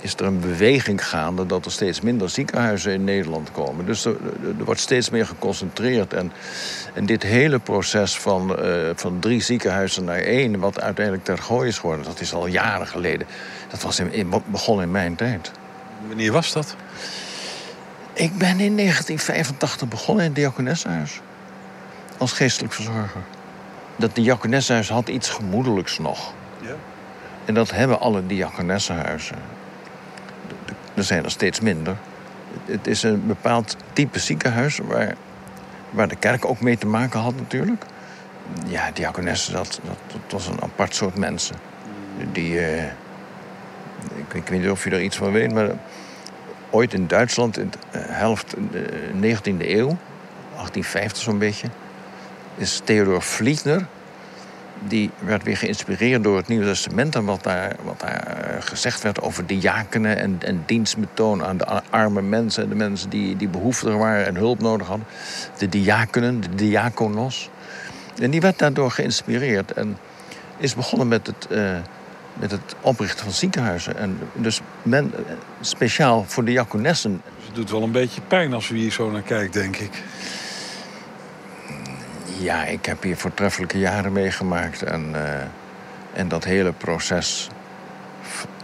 is 0.00 0.14
er 0.14 0.24
een 0.24 0.40
beweging 0.40 1.06
gaande... 1.06 1.46
dat 1.46 1.64
er 1.64 1.72
steeds 1.72 2.00
minder 2.00 2.30
ziekenhuizen 2.30 2.92
in 2.92 3.04
Nederland 3.04 3.50
komen. 3.50 3.86
Dus 3.86 4.04
er, 4.04 4.16
er 4.58 4.64
wordt 4.64 4.80
steeds 4.80 5.10
meer 5.10 5.26
geconcentreerd. 5.26 6.12
En, 6.12 6.32
en 6.94 7.06
dit 7.06 7.22
hele 7.22 7.58
proces 7.58 8.18
van, 8.18 8.64
uh, 8.64 8.90
van 8.94 9.18
drie 9.18 9.42
ziekenhuizen 9.42 10.04
naar 10.04 10.20
één... 10.20 10.58
wat 10.58 10.80
uiteindelijk 10.80 11.24
ter 11.24 11.38
gooi 11.38 11.68
is 11.68 11.78
geworden, 11.78 12.04
dat 12.04 12.20
is 12.20 12.34
al 12.34 12.46
jaren 12.46 12.86
geleden. 12.86 13.26
Dat 13.68 13.82
was 13.82 13.98
in, 13.98 14.12
in, 14.12 14.42
begon 14.46 14.82
in 14.82 14.90
mijn 14.90 15.14
tijd. 15.14 15.50
Wanneer 16.06 16.32
was 16.32 16.52
dat? 16.52 16.76
Ik 18.12 18.38
ben 18.38 18.60
in 18.60 18.76
1985 18.76 19.88
begonnen 19.88 20.24
in 20.24 20.30
het 20.30 20.38
Diakonessenhuis. 20.38 21.20
Als 22.18 22.32
geestelijk 22.32 22.72
verzorger 22.72 23.22
dat 23.96 24.14
diakonessenhuis 24.14 24.88
had 24.88 25.08
iets 25.08 25.30
gemoedelijks 25.30 25.98
nog. 25.98 26.32
Ja. 26.60 26.74
En 27.44 27.54
dat 27.54 27.70
hebben 27.70 28.00
alle 28.00 28.26
diakonessenhuizen. 28.26 29.36
Er 30.94 31.04
zijn 31.04 31.24
er 31.24 31.30
steeds 31.30 31.60
minder. 31.60 31.96
Het 32.64 32.86
is 32.86 33.02
een 33.02 33.26
bepaald 33.26 33.76
type 33.92 34.18
ziekenhuis 34.18 34.78
waar, 34.78 35.14
waar 35.90 36.08
de 36.08 36.16
kerk 36.16 36.44
ook 36.44 36.60
mee 36.60 36.78
te 36.78 36.86
maken 36.86 37.20
had 37.20 37.36
natuurlijk. 37.36 37.84
Ja, 38.66 38.90
diakonessen, 38.90 39.52
dat, 39.52 39.80
dat, 39.84 39.98
dat 40.06 40.20
was 40.28 40.46
een 40.46 40.62
apart 40.62 40.94
soort 40.94 41.16
mensen. 41.16 41.56
Die, 42.32 42.52
uh, 42.52 42.84
ik, 42.84 44.34
ik, 44.34 44.48
weet 44.48 44.60
niet 44.60 44.70
of 44.70 44.84
je 44.84 44.90
er 44.90 45.02
iets 45.02 45.16
van 45.16 45.32
weet, 45.32 45.52
maar 45.52 45.70
ooit 46.70 46.94
in 46.94 47.06
Duitsland, 47.06 47.58
in 47.58 47.70
de 47.90 47.98
helft 47.98 48.54
de 48.70 48.86
19e 49.14 49.66
eeuw, 49.68 49.96
1850 50.50 51.22
zo'n 51.22 51.38
beetje, 51.38 51.68
is 52.56 52.80
Theodor 52.84 53.22
Vliegner. 53.22 53.86
Die 54.88 55.10
werd 55.18 55.42
weer 55.42 55.56
geïnspireerd 55.56 56.22
door 56.22 56.36
het 56.36 56.48
Nieuwe 56.48 56.64
Testament 56.64 57.14
en 57.14 57.24
wat 57.24 57.42
daar, 57.42 57.76
wat 57.82 58.00
daar 58.00 58.26
eh, 58.26 58.56
gezegd 58.60 59.02
werd 59.02 59.20
over 59.20 59.46
diakenen 59.46 60.18
en, 60.18 60.36
en 60.40 60.62
dienstbetoon 60.66 61.44
aan 61.44 61.56
de 61.56 61.82
arme 61.90 62.22
mensen, 62.22 62.68
de 62.68 62.74
mensen 62.74 63.10
die, 63.10 63.36
die 63.36 63.48
behoeftig 63.48 63.94
waren 63.94 64.26
en 64.26 64.34
hulp 64.34 64.60
nodig 64.60 64.86
hadden. 64.86 65.06
De 65.58 65.68
diakenen, 65.68 66.40
de 66.40 66.54
diakonos. 66.54 67.50
En 68.20 68.30
die 68.30 68.40
werd 68.40 68.58
daardoor 68.58 68.90
geïnspireerd 68.90 69.72
en 69.72 69.96
is 70.58 70.74
begonnen 70.74 71.08
met 71.08 71.26
het, 71.26 71.46
uh, 71.50 71.76
met 72.34 72.50
het 72.50 72.74
oprichten 72.80 73.24
van 73.24 73.32
ziekenhuizen. 73.32 73.96
En 73.96 74.18
dus 74.34 74.60
men, 74.82 75.12
eh, 75.14 75.34
speciaal 75.60 76.24
voor 76.28 76.44
diakonessen. 76.44 77.22
Dus 77.36 77.46
het 77.46 77.54
doet 77.54 77.70
wel 77.70 77.82
een 77.82 77.92
beetje 77.92 78.20
pijn 78.20 78.52
als 78.52 78.68
we 78.68 78.76
hier 78.76 78.92
zo 78.92 79.10
naar 79.10 79.22
kijken, 79.22 79.52
denk 79.52 79.76
ik. 79.76 80.02
Ja, 82.42 82.64
ik 82.64 82.86
heb 82.86 83.02
hier 83.02 83.16
voortreffelijke 83.16 83.78
jaren 83.78 84.12
meegemaakt. 84.12 84.82
En, 84.82 85.10
uh, 85.14 85.20
en 86.12 86.28
dat 86.28 86.44
hele 86.44 86.72
proces 86.72 87.48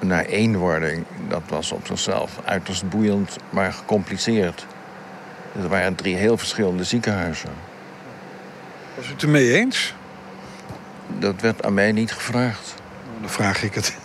naar 0.00 0.24
eenwording, 0.24 1.04
dat 1.28 1.42
was 1.48 1.72
op 1.72 1.86
zichzelf 1.86 2.40
uiterst 2.44 2.88
boeiend, 2.88 3.36
maar 3.50 3.72
gecompliceerd. 3.72 4.66
Er 5.62 5.68
waren 5.68 5.94
drie 5.94 6.16
heel 6.16 6.38
verschillende 6.38 6.84
ziekenhuizen. 6.84 7.50
Was 8.94 9.08
u 9.08 9.12
het 9.12 9.22
ermee 9.22 9.52
eens? 9.52 9.94
Dat 11.18 11.40
werd 11.40 11.64
aan 11.64 11.74
mij 11.74 11.92
niet 11.92 12.12
gevraagd. 12.12 12.74
Oh, 13.14 13.20
dan 13.20 13.30
vraag 13.30 13.62
ik 13.62 13.74
het. 13.74 13.96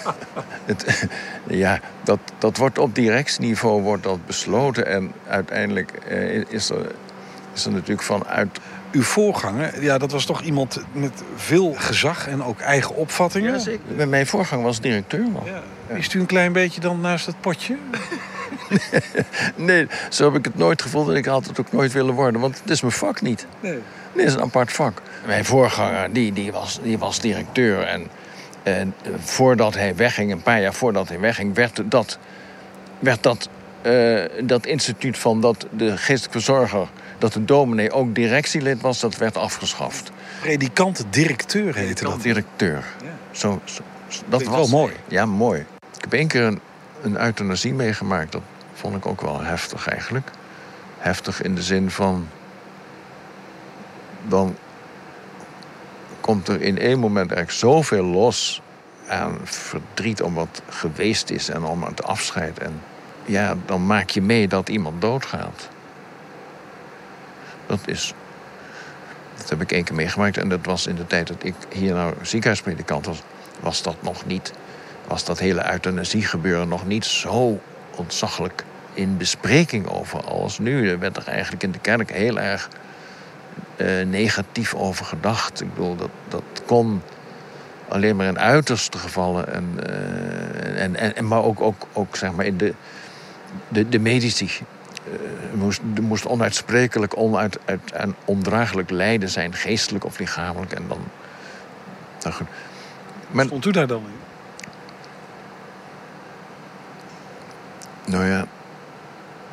het 0.64 1.08
ja, 1.46 1.80
dat, 2.02 2.18
dat 2.38 2.56
wordt 2.56 2.78
op 2.78 2.94
directieniveau 2.94 3.82
wordt 3.82 4.02
dat 4.02 4.26
besloten. 4.26 4.86
En 4.86 5.12
uiteindelijk 5.28 5.90
eh, 5.90 6.44
is, 6.48 6.70
er, 6.70 6.90
is 7.54 7.64
er 7.64 7.72
natuurlijk 7.72 8.02
vanuit 8.02 8.58
uw 8.92 9.02
voorganger, 9.02 9.82
ja, 9.82 9.98
dat 9.98 10.12
was 10.12 10.24
toch 10.24 10.42
iemand 10.42 10.80
met 10.92 11.22
veel 11.36 11.74
gezag 11.78 12.28
en 12.28 12.42
ook 12.42 12.60
eigen 12.60 12.96
opvattingen? 12.96 13.52
Ja, 13.52 13.58
zeker. 13.58 14.08
Mijn 14.08 14.26
voorganger 14.26 14.64
was 14.64 14.80
directeur 14.80 15.28
nog. 15.32 15.46
Ja. 15.46 15.62
Is 15.96 16.14
u 16.14 16.20
een 16.20 16.26
klein 16.26 16.52
beetje 16.52 16.80
dan 16.80 17.00
naast 17.00 17.26
het 17.26 17.40
potje? 17.40 17.76
nee, 19.56 19.86
zo 20.08 20.24
heb 20.24 20.34
ik 20.34 20.44
het 20.44 20.56
nooit 20.56 20.82
gevoeld 20.82 21.08
en 21.08 21.14
ik 21.14 21.24
had 21.24 21.46
het 21.46 21.60
ook 21.60 21.72
nooit 21.72 21.92
willen 21.92 22.14
worden. 22.14 22.40
Want 22.40 22.60
het 22.60 22.70
is 22.70 22.80
mijn 22.80 22.92
vak 22.92 23.20
niet. 23.20 23.46
Nee. 23.60 23.78
Dit 24.12 24.26
is 24.26 24.34
een 24.34 24.40
apart 24.40 24.72
vak. 24.72 25.02
Mijn 25.26 25.44
voorganger, 25.44 26.12
die, 26.12 26.32
die, 26.32 26.52
was, 26.52 26.78
die 26.82 26.98
was 26.98 27.20
directeur. 27.20 27.82
En, 27.82 28.06
en 28.62 28.94
voordat 29.18 29.74
hij 29.74 29.96
wegging, 29.96 30.32
een 30.32 30.42
paar 30.42 30.60
jaar 30.60 30.74
voordat 30.74 31.08
hij 31.08 31.20
wegging... 31.20 31.54
werd 31.54 31.82
dat, 31.84 32.18
werd 32.98 33.22
dat, 33.22 33.48
uh, 33.82 34.24
dat 34.42 34.66
instituut 34.66 35.18
van 35.18 35.40
dat 35.40 35.66
de 35.70 35.96
geestelijke 35.96 36.30
verzorger 36.30 36.88
dat 37.18 37.32
de 37.32 37.44
dominee 37.44 37.92
ook 37.92 38.14
directielid 38.14 38.80
was, 38.80 39.00
dat 39.00 39.16
werd 39.16 39.36
afgeschaft. 39.36 40.10
Predikant-directeur 40.40 41.74
heette 41.74 42.04
dat? 42.04 42.22
Directeur. 42.22 42.84
Ja. 43.02 43.08
Zo, 43.30 43.60
zo, 43.64 43.82
dat 44.28 44.42
was 44.42 44.56
wel 44.56 44.68
mooi. 44.68 44.92
Ja, 45.08 45.26
mooi. 45.26 45.60
Ik 45.96 46.00
heb 46.00 46.12
één 46.12 46.28
keer 46.28 46.42
een, 46.42 46.60
een 47.02 47.20
euthanasie 47.20 47.74
meegemaakt. 47.74 48.32
Dat 48.32 48.42
vond 48.74 48.96
ik 48.96 49.06
ook 49.06 49.20
wel 49.20 49.40
heftig 49.40 49.88
eigenlijk. 49.88 50.30
Heftig 50.98 51.42
in 51.42 51.54
de 51.54 51.62
zin 51.62 51.90
van... 51.90 52.28
dan 54.28 54.56
komt 56.20 56.48
er 56.48 56.62
in 56.62 56.78
één 56.78 56.98
moment 56.98 57.32
eigenlijk 57.32 57.58
zoveel 57.58 58.04
los 58.04 58.62
aan 59.08 59.38
verdriet 59.42 60.22
om 60.22 60.34
wat 60.34 60.62
geweest 60.68 61.30
is 61.30 61.48
en 61.48 61.64
om 61.64 61.82
het 61.82 62.04
afscheid. 62.04 62.58
En 62.58 62.80
ja, 63.24 63.56
dan 63.66 63.86
maak 63.86 64.10
je 64.10 64.22
mee 64.22 64.48
dat 64.48 64.68
iemand 64.68 65.00
doodgaat. 65.00 65.68
Dat 67.66 67.80
is... 67.84 68.14
Dat 69.36 69.48
heb 69.48 69.60
ik 69.60 69.72
één 69.72 69.84
keer 69.84 69.94
meegemaakt. 69.94 70.36
En 70.36 70.48
dat 70.48 70.60
was 70.62 70.86
in 70.86 70.94
de 70.94 71.06
tijd 71.06 71.26
dat 71.26 71.44
ik 71.44 71.54
hier 71.68 71.94
nou 71.94 72.14
ziekenhuispredikant 72.22 73.06
was... 73.06 73.22
was 73.60 73.82
dat 73.82 73.96
nog 74.02 74.26
niet... 74.26 74.52
was 75.06 75.24
dat 75.24 75.38
hele 75.38 75.70
euthanasie 75.72 76.22
gebeuren 76.22 76.68
nog 76.68 76.86
niet 76.86 77.04
zo 77.04 77.60
ontzaglijk 77.96 78.64
in 78.94 79.16
bespreking 79.16 79.88
over 79.88 80.24
als 80.24 80.58
nu. 80.58 80.88
Er 80.88 80.98
werd 80.98 81.16
er 81.16 81.28
eigenlijk 81.28 81.62
in 81.62 81.70
de 81.70 81.78
kerk 81.78 82.12
heel 82.12 82.38
erg 82.38 82.68
uh, 83.76 84.06
negatief 84.06 84.74
over 84.74 85.04
gedacht. 85.04 85.60
Ik 85.60 85.74
bedoel, 85.74 85.96
dat, 85.96 86.10
dat 86.28 86.42
kon 86.66 87.02
alleen 87.88 88.16
maar 88.16 88.26
in 88.26 88.38
uiterste 88.38 88.98
gevallen. 88.98 89.52
En, 89.52 89.78
uh, 89.86 90.82
en, 90.82 91.16
en, 91.16 91.28
maar 91.28 91.44
ook, 91.44 91.60
ook, 91.60 91.86
ook 91.92 92.16
zeg 92.16 92.32
maar 92.32 92.46
in 92.46 92.56
de, 92.56 92.74
de, 93.68 93.88
de 93.88 93.98
medici 93.98 94.50
er 95.50 95.58
moest, 95.58 95.80
moest 96.00 96.26
onuitsprekelijk, 96.26 97.16
onuit, 97.16 97.58
uit, 97.64 97.92
en 97.92 98.14
ondraaglijk 98.24 98.90
lijden 98.90 99.28
zijn, 99.28 99.54
geestelijk 99.54 100.04
of 100.04 100.18
lichamelijk. 100.18 100.72
En 100.72 100.84
dan. 100.88 101.00
Nou 102.22 102.34
goed. 102.34 102.46
Maar, 103.30 103.44
Stond 103.44 103.64
u 103.64 103.70
daar 103.70 103.86
dan 103.86 104.02
in? 104.02 104.18
Nou 108.12 108.24
ja, 108.24 108.46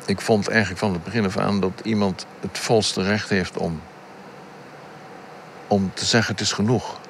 ik 0.06 0.20
vond 0.20 0.48
eigenlijk 0.48 0.78
van 0.78 0.92
het 0.92 1.04
begin 1.04 1.24
af 1.24 1.36
aan 1.36 1.60
dat 1.60 1.80
iemand 1.82 2.26
het 2.40 2.58
volste 2.58 3.02
recht 3.02 3.28
heeft 3.28 3.56
om. 3.56 3.80
om 5.66 5.90
te 5.94 6.04
zeggen: 6.04 6.32
het 6.32 6.42
is 6.42 6.52
genoeg. 6.52 7.00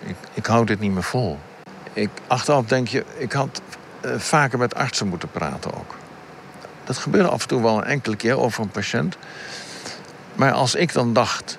Ik, 0.00 0.16
ik 0.34 0.46
hou 0.46 0.66
dit 0.66 0.80
niet 0.80 0.92
meer 0.92 1.02
vol. 1.02 1.38
Ik, 1.92 2.10
achteraf 2.26 2.64
denk 2.64 2.88
je, 2.88 3.04
ik 3.16 3.32
had 3.32 3.60
uh, 4.04 4.18
vaker 4.18 4.58
met 4.58 4.74
artsen 4.74 5.08
moeten 5.08 5.30
praten 5.30 5.74
ook. 5.74 5.94
Dat 6.84 6.98
gebeurde 6.98 7.28
af 7.28 7.42
en 7.42 7.48
toe 7.48 7.62
wel 7.62 7.76
een 7.76 7.84
enkele 7.84 8.16
keer 8.16 8.38
over 8.38 8.62
een 8.62 8.70
patiënt. 8.70 9.16
Maar 10.34 10.52
als 10.52 10.74
ik 10.74 10.92
dan 10.92 11.12
dacht... 11.12 11.58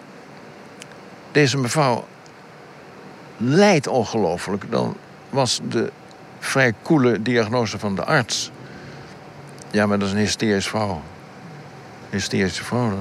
deze 1.31 1.57
mevrouw 1.57 2.05
lijdt 3.37 3.87
ongelooflijk... 3.87 4.71
dan 4.71 4.97
was 5.29 5.59
de 5.69 5.91
vrij 6.39 6.73
koele 6.81 7.21
diagnose 7.21 7.79
van 7.79 7.95
de 7.95 8.03
arts... 8.03 8.51
Ja, 9.71 9.85
maar 9.85 9.99
dat 9.99 10.07
is 10.07 10.13
een 10.13 10.19
hysterische 10.19 10.69
vrouw. 10.69 11.01
Hysterische 12.09 12.63
vrouw. 12.63 12.91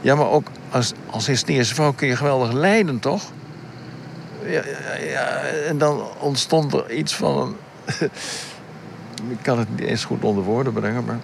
Ja, 0.00 0.14
maar 0.14 0.28
ook 0.28 0.46
als, 0.70 0.92
als 1.10 1.26
hysterische 1.26 1.74
vrouw 1.74 1.92
kun 1.92 2.08
je 2.08 2.16
geweldig 2.16 2.52
lijden, 2.52 2.98
toch? 2.98 3.22
Ja, 4.44 4.62
ja, 4.64 5.04
ja, 5.04 5.40
en 5.66 5.78
dan 5.78 6.02
ontstond 6.18 6.72
er 6.72 6.90
iets 6.90 7.14
van 7.14 7.38
een... 7.38 7.56
Ik 9.28 9.38
kan 9.42 9.58
het 9.58 9.70
niet 9.70 9.80
eens 9.80 10.04
goed 10.04 10.24
onder 10.24 10.44
woorden 10.44 10.72
brengen, 10.72 11.04
maar... 11.04 11.20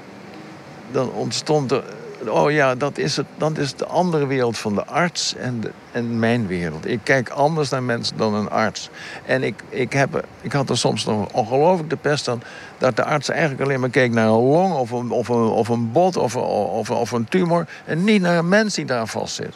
Dan 0.90 1.10
ontstond 1.10 1.72
er... 1.72 1.84
Oh 2.26 2.50
ja, 2.50 2.74
dat 2.74 2.98
is, 2.98 3.16
het, 3.16 3.26
dat 3.36 3.58
is 3.58 3.74
de 3.74 3.86
andere 3.86 4.26
wereld 4.26 4.58
van 4.58 4.74
de 4.74 4.84
arts 4.86 5.34
en, 5.34 5.62
en 5.92 6.18
mijn 6.18 6.46
wereld. 6.46 6.86
Ik 6.86 7.00
kijk 7.02 7.28
anders 7.28 7.68
naar 7.68 7.82
mensen 7.82 8.16
dan 8.16 8.34
een 8.34 8.50
arts. 8.50 8.90
En 9.26 9.42
ik, 9.42 9.62
ik, 9.68 9.92
heb, 9.92 10.26
ik 10.40 10.52
had 10.52 10.70
er 10.70 10.78
soms 10.78 11.04
nog 11.04 11.32
ongelooflijk 11.32 11.90
de 11.90 11.96
pest 11.96 12.28
aan... 12.28 12.42
dat 12.78 12.96
de 12.96 13.04
arts 13.04 13.28
eigenlijk 13.28 13.60
alleen 13.60 13.80
maar 13.80 13.90
keek 13.90 14.12
naar 14.12 14.26
een 14.26 14.32
long 14.32 14.74
of 14.74 14.90
een, 14.90 15.10
of 15.10 15.28
een, 15.28 15.42
of 15.42 15.68
een 15.68 15.92
bot 15.92 16.16
of, 16.16 16.34
een- 16.34 16.42
of, 16.42 16.90
of 16.90 17.10
een 17.10 17.28
tumor... 17.28 17.66
en 17.84 18.04
niet 18.04 18.22
naar 18.22 18.38
een 18.38 18.48
mens 18.48 18.74
die 18.74 18.84
daar 18.84 19.06
vast 19.06 19.34
zit. 19.34 19.54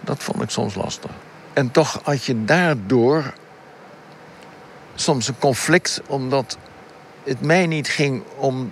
Dat 0.00 0.22
vond 0.22 0.42
ik 0.42 0.50
soms 0.50 0.74
lastig. 0.74 1.10
En 1.52 1.70
toch 1.70 2.00
had 2.02 2.24
je 2.24 2.44
daardoor 2.44 3.32
soms 4.94 5.28
een 5.28 5.38
conflict... 5.38 6.00
omdat 6.06 6.56
het 7.24 7.40
mij 7.40 7.66
niet 7.66 7.88
ging 7.88 8.22
om, 8.36 8.70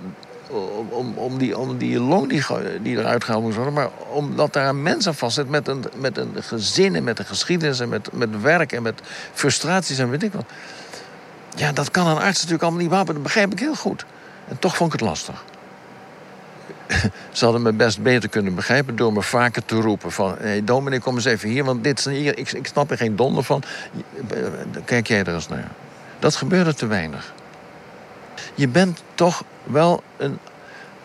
om, 0.89 1.15
om, 1.17 1.39
die, 1.39 1.59
om 1.59 1.79
die 1.79 2.01
long 2.01 2.29
die, 2.29 2.43
die 2.83 2.99
eruit 2.99 3.25
gehaald 3.25 3.43
moest 3.43 3.57
worden... 3.57 3.75
maar 3.75 3.89
omdat 4.13 4.53
daar 4.53 4.69
een 4.69 4.83
mens 4.83 5.07
aan 5.07 5.15
met 5.49 5.69
een, 5.69 5.85
met 5.97 6.19
een 6.19 6.33
gezin 6.41 6.95
en 6.95 7.05
met 7.05 7.19
een 7.19 7.27
geschiedenis... 7.27 7.81
en 7.81 7.89
met, 7.89 8.13
met 8.13 8.41
werk 8.41 8.73
en 8.73 8.83
met 8.83 9.01
frustraties 9.33 9.99
en 9.99 10.11
weet 10.11 10.23
ik 10.23 10.33
wat. 10.33 10.45
Ja, 11.55 11.73
dat 11.73 11.91
kan 11.91 12.07
een 12.07 12.17
arts 12.17 12.37
natuurlijk 12.37 12.63
allemaal 12.63 12.81
niet 12.81 12.91
behappen. 12.91 13.15
Dat 13.15 13.23
begrijp 13.23 13.53
ik 13.53 13.59
heel 13.59 13.75
goed. 13.75 14.05
En 14.49 14.59
toch 14.59 14.77
vond 14.77 14.95
ik 14.95 15.01
het 15.01 15.09
lastig. 15.09 15.45
Ze 17.31 17.45
hadden 17.45 17.63
me 17.63 17.73
best 17.73 18.03
beter 18.03 18.29
kunnen 18.29 18.55
begrijpen 18.55 18.97
door 18.97 19.13
me 19.13 19.23
vaker 19.23 19.65
te 19.65 19.75
roepen 19.75 20.13
van... 20.13 20.37
hé, 20.39 20.63
hey, 20.65 20.99
kom 20.99 21.15
eens 21.15 21.25
even 21.25 21.49
hier, 21.49 21.65
want 21.65 21.85
dit 21.85 21.99
is 21.99 22.05
hier, 22.05 22.39
ik, 22.39 22.53
ik 22.53 22.67
snap 22.67 22.91
er 22.91 22.97
geen 22.97 23.17
donder 23.17 23.45
van. 23.45 23.63
Kijk 24.85 25.07
jij 25.07 25.25
er 25.25 25.35
eens 25.35 25.49
naar. 25.49 25.71
Dat 26.19 26.37
gebeurde 26.37 26.75
te 26.75 26.87
weinig. 26.87 27.33
Je 28.55 28.69
bent 28.69 29.03
toch 29.15 29.45
wel 29.65 30.03
een 30.17 30.39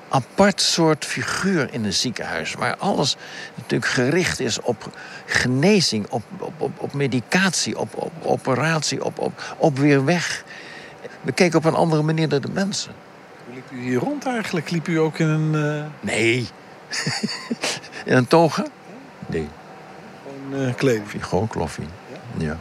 apart 0.10 0.62
soort 0.62 1.06
figuur 1.06 1.74
in 1.74 1.86
een 1.86 1.93
ziekenhuis... 1.93 2.54
waar 2.54 2.76
alles 2.76 3.15
natuurlijk 3.56 3.91
gericht 3.91 4.39
is 4.39 4.62
op 4.62 4.89
genezing, 5.26 6.06
op, 6.10 6.24
op, 6.38 6.54
op, 6.58 6.71
op 6.80 6.93
medicatie, 6.93 7.78
op, 7.78 7.95
op 7.95 8.12
operatie, 8.21 9.04
op, 9.04 9.19
op, 9.19 9.56
op 9.58 9.78
weer 9.78 10.06
weg. 10.06 10.43
We 11.21 11.32
keken 11.32 11.58
op 11.58 11.65
een 11.65 11.76
andere 11.76 12.02
manier 12.02 12.28
naar 12.28 12.41
de 12.41 12.52
mensen. 12.52 12.91
Hoe 13.45 13.56
liep 13.56 13.71
u 13.71 13.82
hier 13.82 14.00
rond 14.00 14.26
eigenlijk? 14.26 14.69
Liep 14.69 14.88
u 14.88 14.95
ook 14.95 15.19
in 15.19 15.28
een 15.28 15.56
eh, 15.56 15.86
Nee. 16.00 16.48
in 18.06 18.15
een 18.15 18.28
toga? 18.28 18.65
Nee. 19.26 19.48
gewoon, 20.24 20.67
eh, 20.67 20.76
kleding? 20.76 21.26
Gewoon 21.26 21.48
kloffie. 21.48 21.88
Ja. 22.38 22.58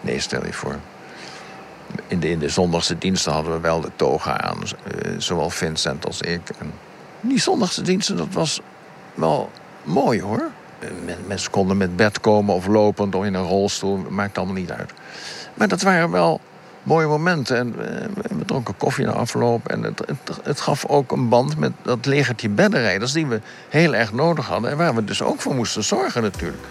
Nee, 0.00 0.20
stel 0.20 0.46
je 0.46 0.52
voor. 0.52 0.78
In 2.06 2.20
de, 2.20 2.30
in 2.30 2.38
de 2.38 2.48
zondagse 2.48 2.98
diensten 2.98 3.32
hadden 3.32 3.52
we 3.52 3.60
wel 3.60 3.80
de 3.80 3.90
toga 3.96 4.40
aan. 4.40 4.58
eh, 4.62 5.12
zowel 5.18 5.50
Vincent 5.50 6.06
als 6.06 6.20
ik. 6.20 6.40
En 6.58 6.72
die 7.20 7.40
zondagse 7.40 7.82
diensten, 7.82 8.16
dat 8.16 8.28
was 8.32 8.60
wel 9.14 9.50
mooi 9.82 10.22
hoor. 10.22 10.42
Eh, 10.78 10.88
men- 11.04 11.18
Mensen 11.26 11.50
konden 11.50 11.76
met 11.76 11.96
bed 11.96 12.20
komen 12.20 12.54
of 12.54 12.66
lopend 12.66 13.14
of 13.14 13.24
in 13.24 13.34
een 13.34 13.46
rolstoel. 13.46 13.96
Maakt 14.08 14.36
allemaal 14.38 14.54
niet 14.54 14.70
uit. 14.70 14.92
Maar 15.54 15.68
dat 15.68 15.82
waren 15.82 16.10
wel 16.10 16.40
mooie 16.82 17.06
momenten. 17.06 17.56
En 17.56 17.74
eh, 17.78 18.06
we 18.38 18.44
dronken 18.44 18.76
koffie 18.76 19.04
na 19.06 19.12
afloop. 19.12 19.68
En 19.68 19.82
het, 19.82 19.98
het, 20.06 20.38
het 20.42 20.60
gaf 20.60 20.86
ook 20.86 21.12
een 21.12 21.28
band 21.28 21.56
met 21.58 21.72
dat 21.82 22.06
legertje 22.06 22.48
beddenrijders... 22.48 23.12
die 23.12 23.26
we 23.26 23.40
heel 23.68 23.94
erg 23.94 24.12
nodig 24.12 24.46
hadden. 24.46 24.70
En 24.70 24.76
waar 24.76 24.94
we 24.94 25.04
dus 25.04 25.22
ook 25.22 25.40
voor 25.40 25.54
moesten 25.54 25.84
zorgen 25.84 26.22
natuurlijk. 26.22 26.62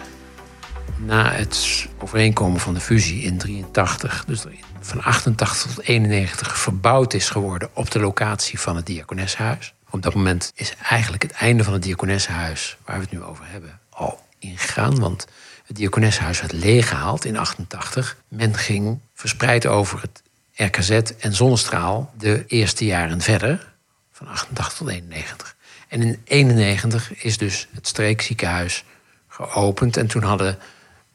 Na 0.97 1.31
het 1.31 1.87
overeenkomen 1.99 2.59
van 2.59 2.73
de 2.73 2.79
fusie 2.79 3.21
in 3.21 3.37
83, 3.37 4.25
dus 4.25 4.43
van 4.79 5.03
88 5.03 5.73
tot 5.73 5.85
91 5.85 6.57
verbouwd 6.57 7.13
is 7.13 7.29
geworden 7.29 7.69
op 7.73 7.91
de 7.91 7.99
locatie 7.99 8.59
van 8.59 8.75
het 8.75 8.85
Diakonessenhuis. 8.85 9.73
Op 9.89 10.01
dat 10.01 10.13
moment 10.13 10.51
is 10.55 10.73
eigenlijk 10.89 11.23
het 11.23 11.31
einde 11.31 11.63
van 11.63 11.73
het 11.73 11.83
Diakonessenhuis, 11.83 12.77
waar 12.85 12.95
we 12.95 13.01
het 13.01 13.11
nu 13.11 13.21
over 13.21 13.45
hebben, 13.47 13.79
al 13.89 14.19
ingegaan. 14.39 14.99
Want 14.99 15.27
het 15.65 15.75
Diakonessenhuis 15.75 16.39
werd 16.39 16.51
leeggehaald 16.51 17.25
in 17.25 17.37
88. 17.37 18.17
Men 18.27 18.55
ging 18.55 18.99
verspreid 19.13 19.65
over 19.65 20.01
het 20.01 20.23
RKZ 20.53 20.89
en 21.19 21.33
Zonnestraal 21.33 22.13
de 22.17 22.43
eerste 22.47 22.85
jaren 22.85 23.21
verder, 23.21 23.73
van 24.11 24.27
88 24.27 24.77
tot 24.77 24.87
91. 24.87 25.55
En 25.87 26.01
in 26.01 26.21
91 26.23 27.23
is 27.23 27.37
dus 27.37 27.67
het 27.73 27.87
streekziekenhuis 27.87 28.83
geopend. 29.27 29.97
En 29.97 30.07
toen 30.07 30.23
hadden 30.23 30.57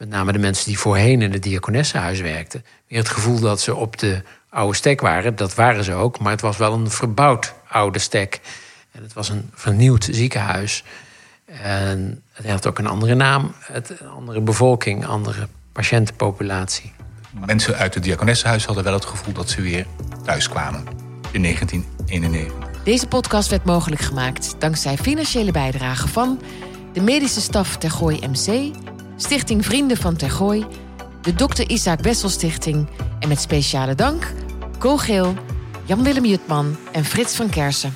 met 0.01 0.09
name 0.09 0.31
de 0.31 0.39
mensen 0.39 0.65
die 0.65 0.79
voorheen 0.79 1.21
in 1.21 1.31
het 1.31 1.43
diakonessenhuis 1.43 2.19
werkten... 2.19 2.65
weer 2.87 2.99
het 2.99 3.09
gevoel 3.09 3.39
dat 3.39 3.61
ze 3.61 3.75
op 3.75 3.97
de 3.97 4.21
oude 4.49 4.75
stek 4.75 5.01
waren. 5.01 5.35
Dat 5.35 5.55
waren 5.55 5.83
ze 5.83 5.93
ook, 5.93 6.19
maar 6.19 6.31
het 6.31 6.41
was 6.41 6.57
wel 6.57 6.73
een 6.73 6.89
verbouwd 6.91 7.53
oude 7.67 7.99
stek. 7.99 8.39
En 8.91 9.03
het 9.03 9.13
was 9.13 9.29
een 9.29 9.49
vernieuwd 9.53 10.07
ziekenhuis. 10.11 10.83
En 11.45 12.23
het 12.31 12.49
had 12.49 12.67
ook 12.67 12.79
een 12.79 12.87
andere 12.87 13.15
naam, 13.15 13.53
het, 13.59 13.89
een 13.99 14.09
andere 14.09 14.41
bevolking, 14.41 15.05
andere 15.05 15.47
patiëntenpopulatie. 15.71 16.93
Mensen 17.45 17.75
uit 17.75 17.93
het 17.93 18.03
diakonessenhuis 18.03 18.65
hadden 18.65 18.83
wel 18.83 18.93
het 18.93 19.05
gevoel 19.05 19.33
dat 19.33 19.49
ze 19.49 19.61
weer 19.61 19.85
thuis 20.23 20.49
kwamen. 20.49 20.83
In 21.31 21.41
1991. 21.41 22.83
Deze 22.83 23.07
podcast 23.07 23.49
werd 23.49 23.65
mogelijk 23.65 24.01
gemaakt 24.01 24.55
dankzij 24.59 24.97
financiële 24.97 25.51
bijdrage 25.51 26.07
van 26.07 26.41
de 26.93 27.01
medische 27.01 27.41
staf 27.41 27.77
Tergooi 27.77 28.19
MC, 28.27 28.75
Stichting 29.21 29.65
Vrienden 29.65 29.97
van 29.97 30.15
Tergooi, 30.15 30.65
de 31.21 31.33
Dr. 31.33 31.69
Isaac 31.69 32.01
Bessel 32.01 32.29
Stichting 32.29 32.87
en 33.19 33.27
met 33.27 33.39
speciale 33.39 33.95
dank 33.95 34.33
Co 34.77 34.99
Jan-Willem 35.85 36.25
Jutman 36.25 36.77
en 36.91 37.05
Frits 37.05 37.35
van 37.35 37.49
Kersen. 37.49 37.93